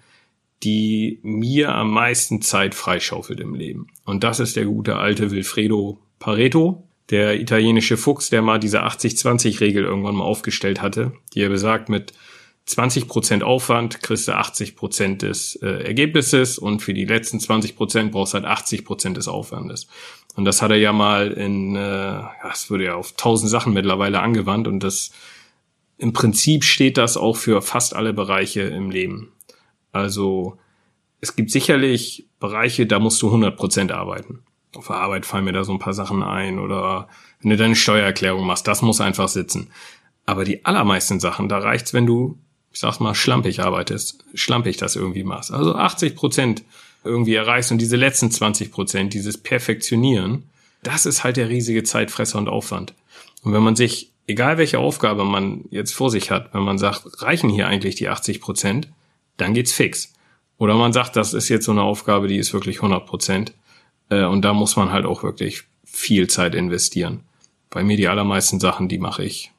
[0.62, 3.88] die mir am meisten Zeit freischaufelt im Leben.
[4.04, 9.84] Und das ist der gute alte Wilfredo Pareto, der italienische Fuchs, der mal diese 80-20-Regel
[9.84, 12.12] irgendwann mal aufgestellt hatte, die er besagt, mit
[12.66, 17.76] 20 Prozent Aufwand kriegst du 80 Prozent des äh, Ergebnisses und für die letzten 20
[17.76, 19.86] Prozent brauchst du halt 80 Prozent des Aufwandes.
[20.34, 24.20] Und das hat er ja mal in, äh, das würde ja auf tausend Sachen mittlerweile
[24.20, 25.12] angewandt und das
[25.96, 29.32] im Prinzip steht das auch für fast alle Bereiche im Leben.
[29.92, 30.58] Also
[31.20, 34.40] es gibt sicherlich Bereiche, da musst du 100 Prozent arbeiten
[34.76, 37.08] auf der Arbeit fallen mir da so ein paar Sachen ein oder
[37.40, 39.68] wenn du deine Steuererklärung machst, das muss einfach sitzen.
[40.24, 42.38] Aber die allermeisten Sachen, da reicht's, wenn du,
[42.72, 45.52] ich sag's mal, schlampig arbeitest, schlampig das irgendwie machst.
[45.52, 46.64] Also 80 Prozent
[47.04, 50.44] irgendwie erreichst und diese letzten 20 Prozent, dieses Perfektionieren,
[50.82, 52.94] das ist halt der riesige Zeitfresser und Aufwand.
[53.42, 57.22] Und wenn man sich, egal welche Aufgabe man jetzt vor sich hat, wenn man sagt,
[57.22, 58.88] reichen hier eigentlich die 80 Prozent,
[59.36, 60.12] dann geht's fix.
[60.58, 63.52] Oder man sagt, das ist jetzt so eine Aufgabe, die ist wirklich 100 Prozent.
[64.10, 67.20] Äh, und da muss man halt auch wirklich viel Zeit investieren.
[67.70, 69.52] Bei mir die allermeisten Sachen, die mache ich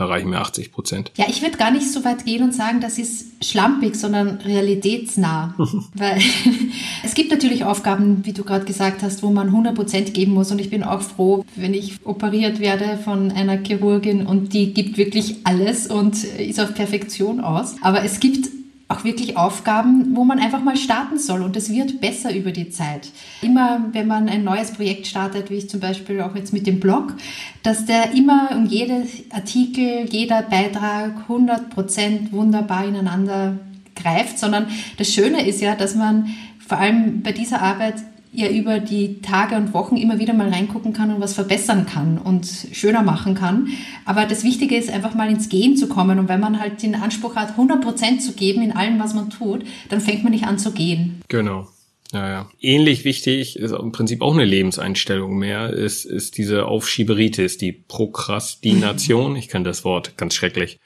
[0.00, 1.12] da reichen mir 80 Prozent.
[1.16, 5.54] Ja, ich würde gar nicht so weit gehen und sagen, das ist schlampig, sondern realitätsnah.
[5.94, 6.18] Weil
[7.04, 10.50] es gibt natürlich Aufgaben, wie du gerade gesagt hast, wo man 100 Prozent geben muss.
[10.50, 14.96] Und ich bin auch froh, wenn ich operiert werde von einer Chirurgin und die gibt
[14.96, 17.74] wirklich alles und ist auf Perfektion aus.
[17.82, 18.48] Aber es gibt
[18.90, 22.70] auch wirklich Aufgaben, wo man einfach mal starten soll und es wird besser über die
[22.70, 23.08] Zeit.
[23.40, 26.80] Immer, wenn man ein neues Projekt startet, wie ich zum Beispiel auch jetzt mit dem
[26.80, 27.14] Blog,
[27.62, 33.58] dass der immer um jedes Artikel, jeder Beitrag 100 Prozent wunderbar ineinander
[33.94, 34.66] greift, sondern
[34.98, 36.34] das Schöne ist ja, dass man
[36.66, 37.94] vor allem bei dieser Arbeit
[38.32, 42.18] ja über die Tage und Wochen immer wieder mal reingucken kann und was verbessern kann
[42.18, 43.68] und schöner machen kann.
[44.04, 46.18] Aber das Wichtige ist einfach mal ins Gehen zu kommen.
[46.18, 49.30] Und wenn man halt den Anspruch hat, 100 Prozent zu geben in allem, was man
[49.30, 51.22] tut, dann fängt man nicht an zu gehen.
[51.28, 51.68] Genau.
[52.12, 52.50] Ja, ja.
[52.60, 59.36] Ähnlich wichtig ist im Prinzip auch eine Lebenseinstellung mehr, ist, ist diese Aufschieberitis, die Prokrastination.
[59.36, 60.78] Ich kann das Wort ganz schrecklich.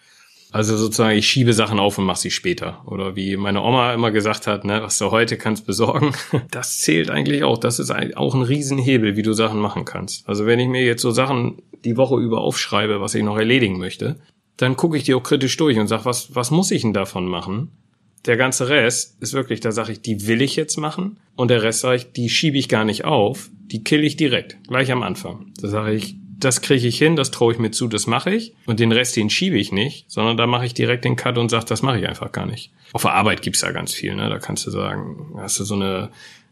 [0.54, 2.80] Also sozusagen, ich schiebe Sachen auf und mache sie später.
[2.86, 6.14] Oder wie meine Oma immer gesagt hat, ne, was du heute kannst besorgen,
[6.52, 7.58] das zählt eigentlich auch.
[7.58, 10.28] Das ist auch ein Riesenhebel, wie du Sachen machen kannst.
[10.28, 13.78] Also wenn ich mir jetzt so Sachen die Woche über aufschreibe, was ich noch erledigen
[13.78, 14.20] möchte,
[14.56, 17.26] dann gucke ich die auch kritisch durch und sage, was, was muss ich denn davon
[17.26, 17.72] machen?
[18.24, 21.18] Der ganze Rest ist wirklich, da sage ich, die will ich jetzt machen.
[21.34, 24.58] Und der Rest sage ich, die schiebe ich gar nicht auf, die kill ich direkt,
[24.68, 25.52] gleich am Anfang.
[25.60, 28.54] Da sage ich, das kriege ich hin, das traue ich mir zu, das mache ich.
[28.66, 31.48] Und den Rest, den schiebe ich nicht, sondern da mache ich direkt den Cut und
[31.48, 32.72] sage, das mache ich einfach gar nicht.
[32.92, 34.28] Auf der Arbeit gibt's ja ganz viel, ne?
[34.28, 36.10] Da kannst du sagen, hast du so eine,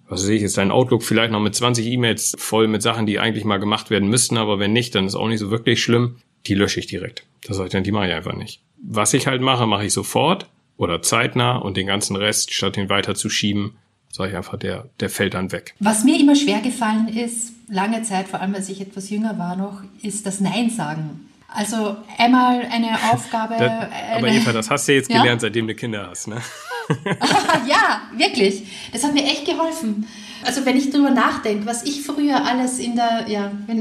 [0.09, 3.19] was sehe ich jetzt, dein Outlook vielleicht noch mit 20 E-Mails voll mit Sachen, die
[3.19, 6.17] eigentlich mal gemacht werden müssten, aber wenn nicht, dann ist auch nicht so wirklich schlimm.
[6.47, 7.25] Die lösche ich direkt.
[7.47, 8.61] Das sage ich dann, die mache ich einfach nicht.
[8.83, 12.89] Was ich halt mache, mache ich sofort oder zeitnah und den ganzen Rest, statt ihn
[12.89, 13.77] weiter zu schieben,
[14.13, 15.75] sage ich einfach, der, der fällt dann weg.
[15.81, 19.57] Was mir immer schwer gefallen ist, lange Zeit, vor allem als ich etwas jünger war
[19.57, 21.29] noch, ist das Nein sagen.
[21.49, 23.55] Also einmal eine Aufgabe.
[23.59, 25.19] Das, aber eine, Eva, das hast du jetzt ja?
[25.19, 26.43] gelernt, seitdem du Kinder hast, ne?
[27.67, 28.91] ja, wirklich.
[28.93, 30.07] Das hat mir echt geholfen.
[30.45, 33.81] Also wenn ich darüber nachdenke, was ich früher alles in der, ja, wenn,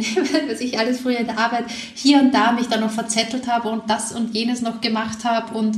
[0.49, 1.65] was ich alles früher in der Arbeit
[1.95, 5.57] hier und da mich dann noch verzettelt habe und das und jenes noch gemacht habe
[5.57, 5.77] und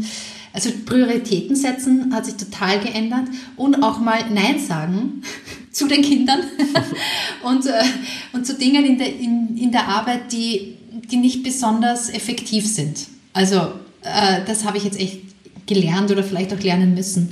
[0.54, 5.24] also Prioritäten setzen hat sich total geändert und auch mal Nein sagen
[5.72, 6.42] zu den Kindern
[7.44, 7.84] und, äh,
[8.32, 10.78] und zu Dingen in der, in, in der Arbeit, die,
[11.12, 13.08] die nicht besonders effektiv sind.
[13.34, 13.58] Also
[14.04, 15.22] äh, das habe ich jetzt echt
[15.66, 17.32] gelernt oder vielleicht auch lernen müssen.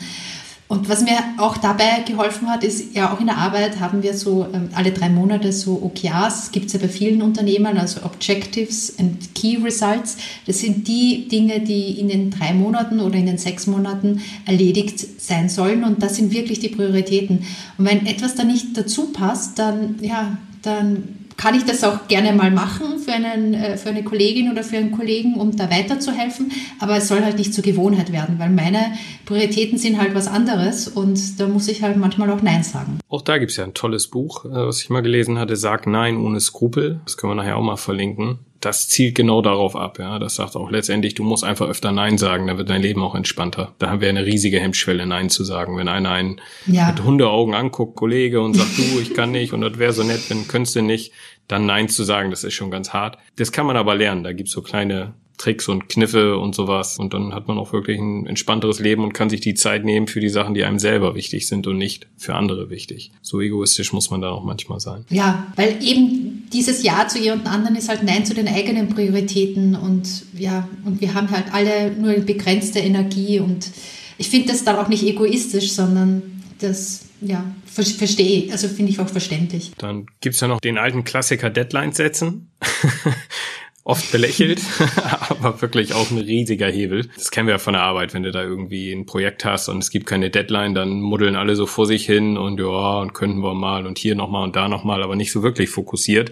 [0.72, 4.14] Und was mir auch dabei geholfen hat, ist ja auch in der Arbeit haben wir
[4.14, 8.98] so ähm, alle drei Monate so OKRs, gibt es ja bei vielen Unternehmen, also Objectives
[8.98, 10.16] and Key Results.
[10.46, 15.22] Das sind die Dinge, die in den drei Monaten oder in den sechs Monaten erledigt
[15.22, 15.84] sein sollen.
[15.84, 17.40] Und das sind wirklich die Prioritäten.
[17.78, 22.34] Und wenn etwas da nicht dazu passt, dann, ja, dann kann ich das auch gerne
[22.34, 26.52] mal machen für, einen, äh, für eine Kollegin oder für einen Kollegen, um da weiterzuhelfen.
[26.80, 28.94] Aber es soll halt nicht zur Gewohnheit werden, weil meine
[29.26, 33.00] Prioritäten sind halt was anderes und da muss ich halt manchmal auch Nein sagen.
[33.10, 35.88] Auch da gibt es ja ein tolles Buch, äh, was ich mal gelesen hatte, Sag
[35.88, 37.02] Nein ohne Skrupel.
[37.06, 38.40] Das können wir nachher auch mal verlinken.
[38.62, 40.20] Das zielt genau darauf ab, ja.
[40.20, 43.16] Das sagt auch letztendlich, du musst einfach öfter Nein sagen, dann wird dein Leben auch
[43.16, 43.74] entspannter.
[43.80, 45.78] Da haben wir eine riesige Hemmschwelle, Nein zu sagen.
[45.78, 46.88] Wenn einer einen ja.
[46.88, 50.30] mit Hundeaugen anguckt, Kollege, und sagt, du, ich kann nicht und das wäre so nett,
[50.30, 51.12] wenn könntest du nicht,
[51.48, 53.18] dann Nein zu sagen, das ist schon ganz hart.
[53.36, 54.24] Das kann man aber lernen.
[54.24, 56.98] Da gibt's so kleine Tricks und Kniffe und sowas.
[57.00, 60.08] Und dann hat man auch wirklich ein entspannteres Leben und kann sich die Zeit nehmen
[60.08, 63.12] für die Sachen, die einem selber wichtig sind und nicht für andere wichtig.
[63.22, 65.06] So egoistisch muss man da auch manchmal sein.
[65.10, 69.76] Ja, weil eben dieses Ja zu jemand anderen ist halt Nein zu den eigenen Prioritäten
[69.76, 73.70] und ja, und wir haben halt alle nur begrenzte Energie und
[74.18, 76.22] ich finde das dann auch nicht egoistisch, sondern
[76.60, 79.72] das ja, verstehe, also finde ich auch verständlich.
[79.78, 82.50] Dann gibt's ja noch den alten Klassiker Deadlines setzen.
[83.84, 84.62] Oft belächelt,
[85.30, 87.10] aber wirklich auch ein riesiger Hebel.
[87.16, 89.80] Das kennen wir ja von der Arbeit, wenn du da irgendwie ein Projekt hast und
[89.80, 93.40] es gibt keine Deadline, dann muddeln alle so vor sich hin und ja, und könnten
[93.40, 96.32] wir mal und hier nochmal und da nochmal, aber nicht so wirklich fokussiert.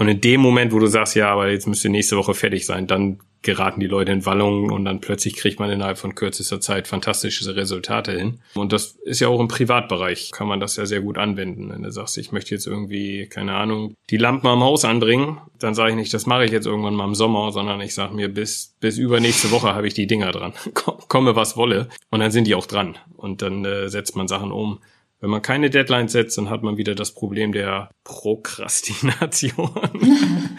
[0.00, 2.86] Und in dem Moment, wo du sagst, ja, aber jetzt müsste nächste Woche fertig sein,
[2.86, 6.88] dann geraten die Leute in Wallungen und dann plötzlich kriegt man innerhalb von kürzester Zeit
[6.88, 8.40] fantastische Resultate hin.
[8.54, 11.68] Und das ist ja auch im Privatbereich, kann man das ja sehr gut anwenden.
[11.68, 15.74] Wenn du sagst, ich möchte jetzt irgendwie, keine Ahnung, die Lampen am Haus anbringen, dann
[15.74, 18.32] sage ich nicht, das mache ich jetzt irgendwann mal im Sommer, sondern ich sage mir,
[18.32, 20.54] bis, bis übernächste Woche habe ich die Dinger dran.
[21.08, 21.90] Komme was wolle.
[22.08, 22.96] Und dann sind die auch dran.
[23.18, 24.80] Und dann äh, setzt man Sachen um.
[25.20, 29.70] Wenn man keine Deadline setzt, dann hat man wieder das Problem der Prokrastination.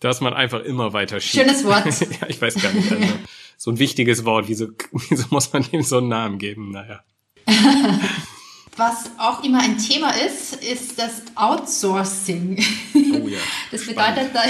[0.00, 1.44] dass man einfach immer weiter schiebt.
[1.44, 1.86] Schönes Wort.
[2.20, 2.92] ja, ich weiß gar nicht.
[2.92, 3.06] Also,
[3.56, 4.48] so ein wichtiges Wort.
[4.48, 4.68] Wieso,
[5.08, 6.72] wieso muss man dem so einen Namen geben?
[6.72, 7.02] Naja.
[8.76, 12.62] Was auch immer ein Thema ist, ist das Outsourcing.
[12.94, 13.38] Oh ja.
[13.70, 14.42] Das bedeutet, da,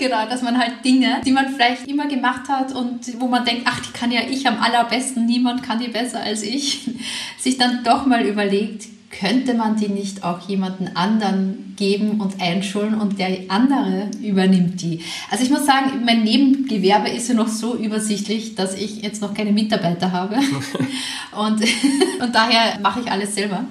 [0.00, 3.62] genau, dass man halt Dinge, die man vielleicht immer gemacht hat und wo man denkt,
[3.66, 6.90] ach, die kann ja ich am allerbesten, niemand kann die besser als ich,
[7.38, 12.94] sich dann doch mal überlegt, könnte man die nicht auch jemanden anderen geben und einschulen
[12.94, 15.02] und der andere übernimmt die?
[15.30, 19.34] Also ich muss sagen, mein Nebengewerbe ist ja noch so übersichtlich, dass ich jetzt noch
[19.34, 20.36] keine Mitarbeiter habe
[21.32, 21.60] und,
[22.22, 23.64] und daher mache ich alles selber.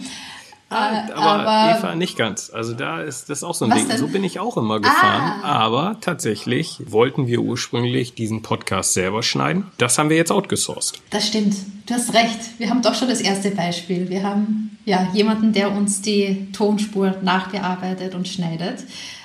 [0.69, 2.51] Ah, aber, aber, Eva nicht ganz.
[2.51, 3.88] Also da ist das auch so ein Ding.
[3.88, 3.97] Denn?
[3.97, 5.41] So bin ich auch immer gefahren.
[5.41, 5.60] Ah.
[5.60, 9.65] Aber tatsächlich wollten wir ursprünglich diesen Podcast selber schneiden.
[9.77, 11.01] Das haben wir jetzt outgesourced.
[11.10, 11.55] Das stimmt.
[11.88, 12.39] Du hast recht.
[12.60, 14.10] Wir haben doch schon das erste Beispiel.
[14.10, 18.84] Wir haben ja jemanden, der uns die Tonspur nachbearbeitet und schneidet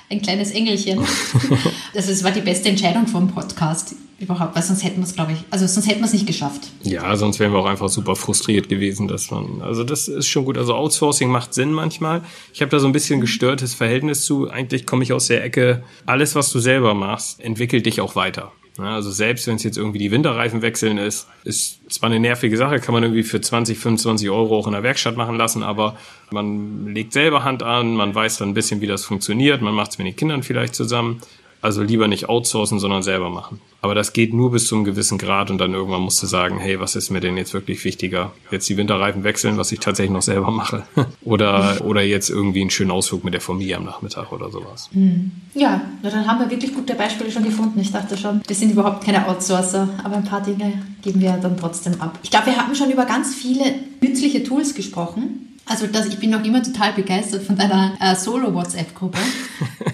[0.09, 0.99] ein kleines Engelchen.
[1.93, 5.33] das ist, war die beste Entscheidung vom Podcast überhaupt, weil sonst hätten wir es, glaube
[5.33, 6.71] ich, also sonst hätten wir es nicht geschafft.
[6.83, 10.45] Ja, sonst wären wir auch einfach super frustriert gewesen, dass man, also das ist schon
[10.45, 10.57] gut.
[10.57, 12.21] Also Outsourcing macht Sinn manchmal.
[12.53, 14.49] Ich habe da so ein bisschen gestörtes Verhältnis zu.
[14.49, 18.51] Eigentlich komme ich aus der Ecke, alles, was du selber machst, entwickelt dich auch weiter.
[18.77, 22.79] Also selbst wenn es jetzt irgendwie die Winterreifen wechseln ist, ist zwar eine nervige Sache,
[22.79, 25.95] kann man irgendwie für 20, 25 Euro auch in der Werkstatt machen lassen, aber
[26.29, 29.91] man legt selber Hand an, man weiß dann ein bisschen, wie das funktioniert, man macht
[29.91, 31.21] es mit den Kindern vielleicht zusammen.
[31.65, 33.59] Also lieber nicht outsourcen, sondern selber machen.
[33.81, 36.59] Aber das geht nur bis zu einem gewissen Grad und dann irgendwann musst du sagen,
[36.59, 38.33] hey, was ist mir denn jetzt wirklich wichtiger?
[38.51, 40.83] Jetzt die Winterreifen wechseln, was ich tatsächlich noch selber mache.
[41.23, 44.91] oder, oder jetzt irgendwie einen schönen Ausflug mit der Familie am Nachmittag oder sowas.
[44.93, 45.31] Hm.
[45.55, 47.79] Ja, dann haben wir wirklich gute Beispiele schon gefunden.
[47.79, 51.57] Ich dachte schon, wir sind überhaupt keine Outsourcer, aber ein paar Dinge geben wir dann
[51.57, 52.19] trotzdem ab.
[52.21, 53.63] Ich glaube, wir haben schon über ganz viele
[54.01, 55.44] nützliche Tools gesprochen.
[55.67, 59.17] Also das, ich bin noch immer total begeistert von deiner äh, Solo-WhatsApp-Gruppe.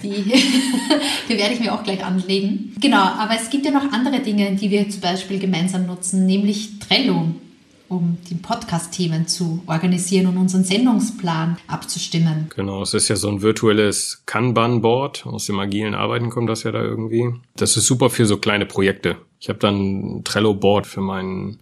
[0.02, 0.08] Die,
[1.28, 2.74] die werde ich mir auch gleich anlegen.
[2.80, 6.78] Genau, aber es gibt ja noch andere Dinge, die wir zum Beispiel gemeinsam nutzen, nämlich
[6.78, 7.28] Trello,
[7.88, 12.50] um die Podcast-Themen zu organisieren und unseren Sendungsplan abzustimmen.
[12.54, 15.24] Genau, es ist ja so ein virtuelles Kanban-Board.
[15.26, 17.32] Aus dem agilen Arbeiten kommt das ja da irgendwie.
[17.56, 19.16] Das ist super für so kleine Projekte.
[19.40, 21.58] Ich habe dann ein Trello-Board für meinen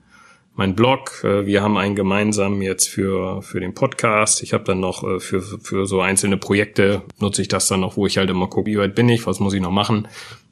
[0.60, 1.24] mein Blog.
[1.24, 4.42] Äh, wir haben einen gemeinsam jetzt für, für den Podcast.
[4.42, 7.96] Ich habe dann noch äh, für, für so einzelne Projekte nutze ich das dann noch,
[7.96, 10.06] wo ich halt immer gucke, wie weit bin ich, was muss ich noch machen.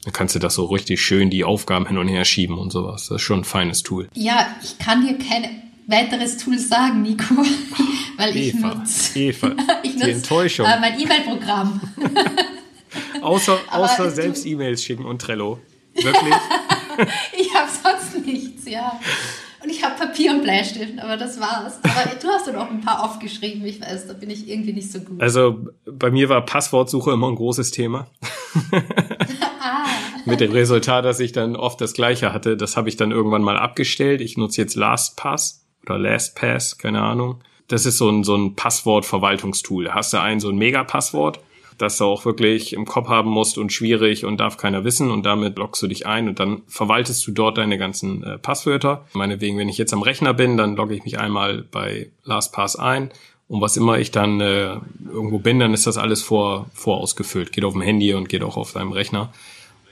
[0.05, 3.09] Dann kannst du das so richtig schön die Aufgaben hin und her schieben und sowas.
[3.09, 4.09] Das ist schon ein feines Tool.
[4.15, 5.45] Ja, ich kann dir kein
[5.87, 7.35] weiteres Tool sagen, Nico,
[8.17, 10.65] weil ich Eva, nutze, Eva, ich nutze, die Enttäuschung.
[10.65, 11.83] Äh, mein E-Mail-Programm.
[13.21, 15.61] außer außer selbst E-Mails schicken und Trello.
[15.93, 16.35] Wirklich?
[17.39, 18.99] ich habe sonst nichts, ja.
[19.63, 21.81] Und ich habe Papier und Bleistift, aber das war's.
[21.83, 24.91] Aber du hast dann auch ein paar aufgeschrieben, ich weiß, da bin ich irgendwie nicht
[24.91, 25.21] so gut.
[25.21, 28.07] Also bei mir war Passwortsuche immer ein großes Thema.
[29.61, 29.87] ah.
[30.25, 32.57] Mit dem Resultat, dass ich dann oft das gleiche hatte.
[32.57, 34.21] Das habe ich dann irgendwann mal abgestellt.
[34.21, 37.41] Ich nutze jetzt LastPass oder LastPass, keine Ahnung.
[37.67, 39.85] Das ist so ein, so ein Passwortverwaltungstool.
[39.85, 41.41] Da hast du ein so ein Mega-Passwort
[41.79, 45.25] das du auch wirklich im Kopf haben musst und schwierig und darf keiner wissen und
[45.25, 49.07] damit loggst du dich ein und dann verwaltest du dort deine ganzen äh, Passwörter.
[49.13, 53.11] Meinetwegen, wenn ich jetzt am Rechner bin, dann logge ich mich einmal bei LastPass ein
[53.49, 54.77] und was immer ich dann äh,
[55.11, 57.53] irgendwo bin, dann ist das alles vor, vorausgefüllt.
[57.53, 59.33] Geht auf dem Handy und geht auch auf deinem Rechner.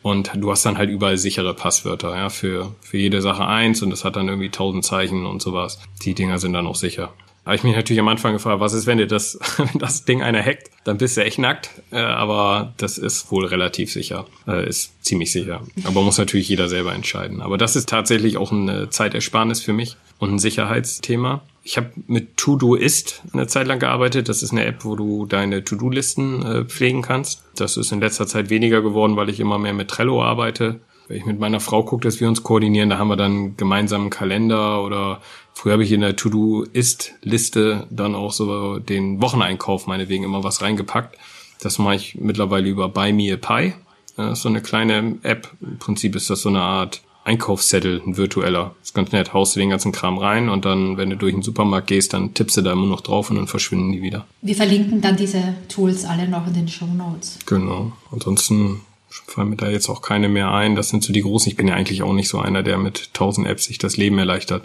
[0.03, 3.91] Und du hast dann halt überall sichere Passwörter, ja, für, für jede Sache eins und
[3.91, 5.81] das hat dann irgendwie tausend Zeichen und sowas.
[6.03, 7.13] Die Dinger sind dann auch sicher
[7.47, 10.21] habe ich mich natürlich am Anfang gefragt, was ist, wenn dir das, wenn das Ding
[10.21, 11.71] einer hackt, dann bist du echt nackt.
[11.93, 15.63] Äh, aber das ist wohl relativ sicher, äh, ist ziemlich sicher.
[15.85, 17.41] Aber muss natürlich jeder selber entscheiden.
[17.41, 21.43] Aber das ist tatsächlich auch eine Zeitersparnis für mich und ein Sicherheitsthema.
[21.63, 24.29] Ich habe mit Todoist eine Zeit lang gearbeitet.
[24.29, 27.45] Das ist eine App, wo du deine To-Do-Listen äh, pflegen kannst.
[27.57, 30.81] Das ist in letzter Zeit weniger geworden, weil ich immer mehr mit Trello arbeite.
[31.09, 34.11] Wenn ich mit meiner Frau gucke, dass wir uns koordinieren, da haben wir dann gemeinsamen
[34.11, 35.21] Kalender oder
[35.57, 41.17] früher habe ich in der To-Do-Ist-Liste dann auch so den Wocheneinkauf meinetwegen immer was reingepackt.
[41.61, 43.73] Das mache ich mittlerweile über Buy Me a Pie.
[44.17, 45.51] Das ist so eine kleine App.
[45.63, 48.77] Im Prinzip ist das so eine Art Einkaufszettel, ein virtueller.
[48.83, 49.33] ist ganz nett.
[49.33, 52.35] Haust du den ganzen Kram rein und dann, wenn du durch den Supermarkt gehst, dann
[52.35, 54.27] tippst du da immer noch drauf und dann verschwinden die wieder.
[54.43, 57.39] Wir verlinken dann diese Tools alle noch in den Show Notes.
[57.47, 57.93] Genau.
[58.13, 60.77] Ansonsten fallen mir da jetzt auch keine mehr ein.
[60.77, 61.51] Das sind so die großen.
[61.51, 64.19] Ich bin ja eigentlich auch nicht so einer, der mit tausend Apps sich das Leben
[64.19, 64.63] erleichtert.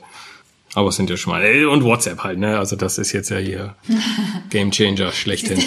[0.73, 1.43] Aber es sind ja schon mal.
[1.43, 2.57] Äh, und WhatsApp halt, ne?
[2.57, 3.75] Also das ist jetzt ja hier
[4.49, 5.61] Game Changer schlechthin.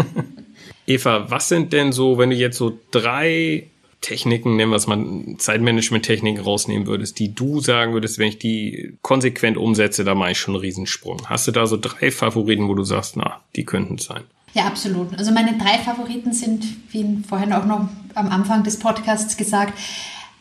[0.86, 3.68] Eva, was sind denn so, wenn du jetzt so drei
[4.00, 4.98] Techniken, nennen wir es mal
[5.38, 10.38] Zeitmanagement-Techniken rausnehmen würdest, die du sagen würdest, wenn ich die konsequent umsetze, da mache ich
[10.38, 11.22] schon einen Riesensprung.
[11.26, 14.24] Hast du da so drei Favoriten, wo du sagst, na, die könnten es sein?
[14.54, 15.16] Ja, absolut.
[15.16, 19.78] Also meine drei Favoriten sind, wie vorhin auch noch am Anfang des Podcasts gesagt,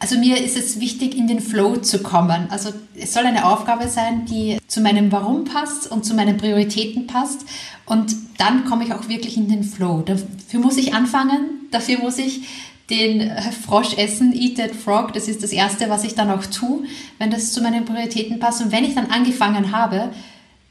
[0.01, 2.47] also mir ist es wichtig, in den Flow zu kommen.
[2.49, 7.05] Also es soll eine Aufgabe sein, die zu meinem Warum passt und zu meinen Prioritäten
[7.05, 7.45] passt.
[7.85, 10.01] Und dann komme ich auch wirklich in den Flow.
[10.01, 12.41] Dafür muss ich anfangen, dafür muss ich
[12.89, 13.31] den
[13.63, 15.13] Frosch essen, Eat That Frog.
[15.13, 16.83] Das ist das Erste, was ich dann auch tue,
[17.19, 18.63] wenn das zu meinen Prioritäten passt.
[18.63, 20.09] Und wenn ich dann angefangen habe,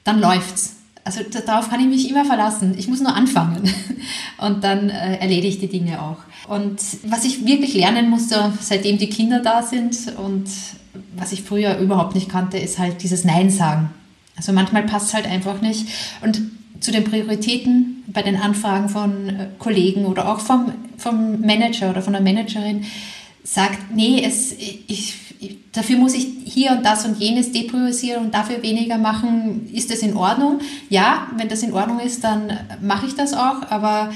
[0.03, 0.80] dann läuft's.
[1.05, 2.75] Also darauf kann ich mich immer verlassen.
[2.79, 3.63] Ich muss nur anfangen
[4.39, 6.19] und dann äh, erledige ich die Dinge auch.
[6.49, 10.47] Und was ich wirklich lernen musste, seitdem die Kinder da sind und
[11.17, 13.91] was ich früher überhaupt nicht kannte, ist halt dieses Nein sagen.
[14.37, 15.87] Also manchmal passt es halt einfach nicht.
[16.23, 16.41] Und
[16.81, 22.03] zu den Prioritäten bei den Anfragen von äh, Kollegen oder auch vom, vom Manager oder
[22.03, 22.85] von der Managerin
[23.45, 25.30] sagt, nee, es, ich,
[25.73, 30.01] dafür muss ich hier und das und jenes depriorisieren und dafür weniger machen, ist das
[30.01, 30.61] in Ordnung?
[30.89, 34.13] Ja, wenn das in Ordnung ist, dann mache ich das auch, aber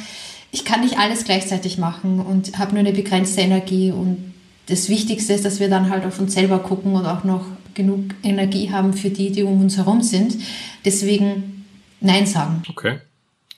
[0.52, 4.34] ich kann nicht alles gleichzeitig machen und habe nur eine begrenzte Energie und
[4.66, 7.44] das Wichtigste ist, dass wir dann halt auf uns selber gucken und auch noch
[7.74, 10.36] genug Energie haben für die, die um uns herum sind.
[10.84, 11.66] Deswegen
[12.00, 12.62] Nein sagen.
[12.68, 13.00] Okay,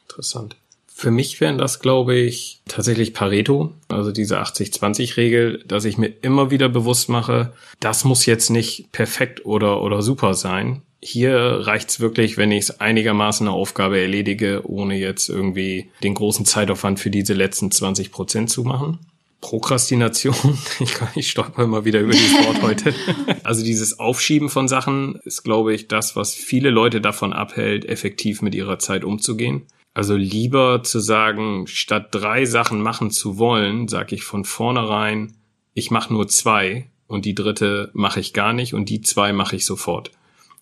[0.09, 0.57] interessant.
[0.99, 6.51] Für mich wären das, glaube ich, tatsächlich Pareto, also diese 80-20-Regel, dass ich mir immer
[6.51, 10.81] wieder bewusst mache, das muss jetzt nicht perfekt oder, oder super sein.
[11.03, 16.47] Hier reicht's wirklich, wenn ich es einigermaßen eine Aufgabe erledige, ohne jetzt irgendwie den großen
[16.47, 18.99] Zeitaufwand für diese letzten 20 Prozent zu machen.
[19.43, 20.35] Prokrastination,
[20.81, 22.95] ich, ich stolper immer wieder über dieses Wort heute.
[23.45, 28.41] Also dieses Aufschieben von Sachen ist, glaube ich, das, was viele Leute davon abhält, effektiv
[28.41, 29.67] mit ihrer Zeit umzugehen.
[29.97, 35.33] Also lieber zu sagen, statt drei Sachen machen zu wollen, sage ich von vornherein,
[35.73, 39.57] ich mache nur zwei und die dritte mache ich gar nicht und die zwei mache
[39.57, 40.11] ich sofort.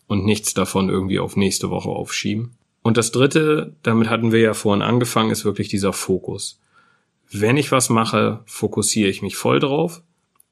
[0.06, 2.52] Und nichts davon irgendwie auf nächste Woche aufschieben.
[2.82, 6.60] Und das dritte, damit hatten wir ja vorhin angefangen, ist wirklich dieser Fokus.
[7.28, 10.00] Wenn ich was mache, fokussiere ich mich voll drauf,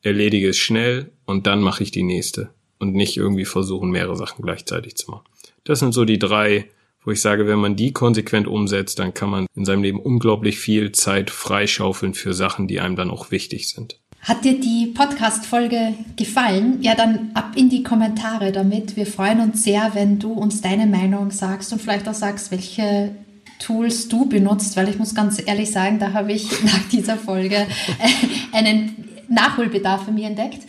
[0.01, 4.43] erledige es schnell und dann mache ich die nächste und nicht irgendwie versuchen, mehrere Sachen
[4.43, 5.27] gleichzeitig zu machen.
[5.63, 6.69] Das sind so die drei,
[7.05, 10.59] wo ich sage, wenn man die konsequent umsetzt, dann kann man in seinem Leben unglaublich
[10.59, 13.99] viel Zeit freischaufeln für Sachen, die einem dann auch wichtig sind.
[14.23, 16.79] Hat dir die Podcast-Folge gefallen?
[16.81, 18.95] Ja, dann ab in die Kommentare damit.
[18.95, 23.17] Wir freuen uns sehr, wenn du uns deine Meinung sagst und vielleicht auch sagst, welche
[23.59, 27.57] Tools du benutzt, weil ich muss ganz ehrlich sagen, da habe ich nach dieser Folge
[27.57, 29.02] äh, einen
[29.33, 30.61] Nachholbedarf für mich entdeckt.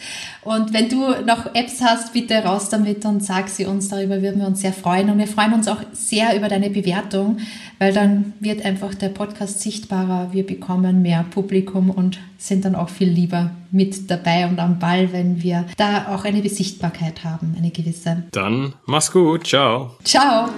[0.42, 3.90] Und wenn du noch Apps hast, bitte raus damit und sag sie uns.
[3.90, 5.10] Darüber würden wir uns sehr freuen.
[5.10, 7.38] Und wir freuen uns auch sehr über deine Bewertung,
[7.80, 10.30] weil dann wird einfach der Podcast sichtbarer.
[10.32, 15.14] Wir bekommen mehr Publikum und sind dann auch viel lieber mit dabei und am Ball,
[15.14, 18.24] wenn wir da auch eine Besichtbarkeit haben, eine gewisse.
[18.32, 19.48] Dann mach's gut.
[19.48, 19.96] Ciao.
[20.04, 20.50] Ciao.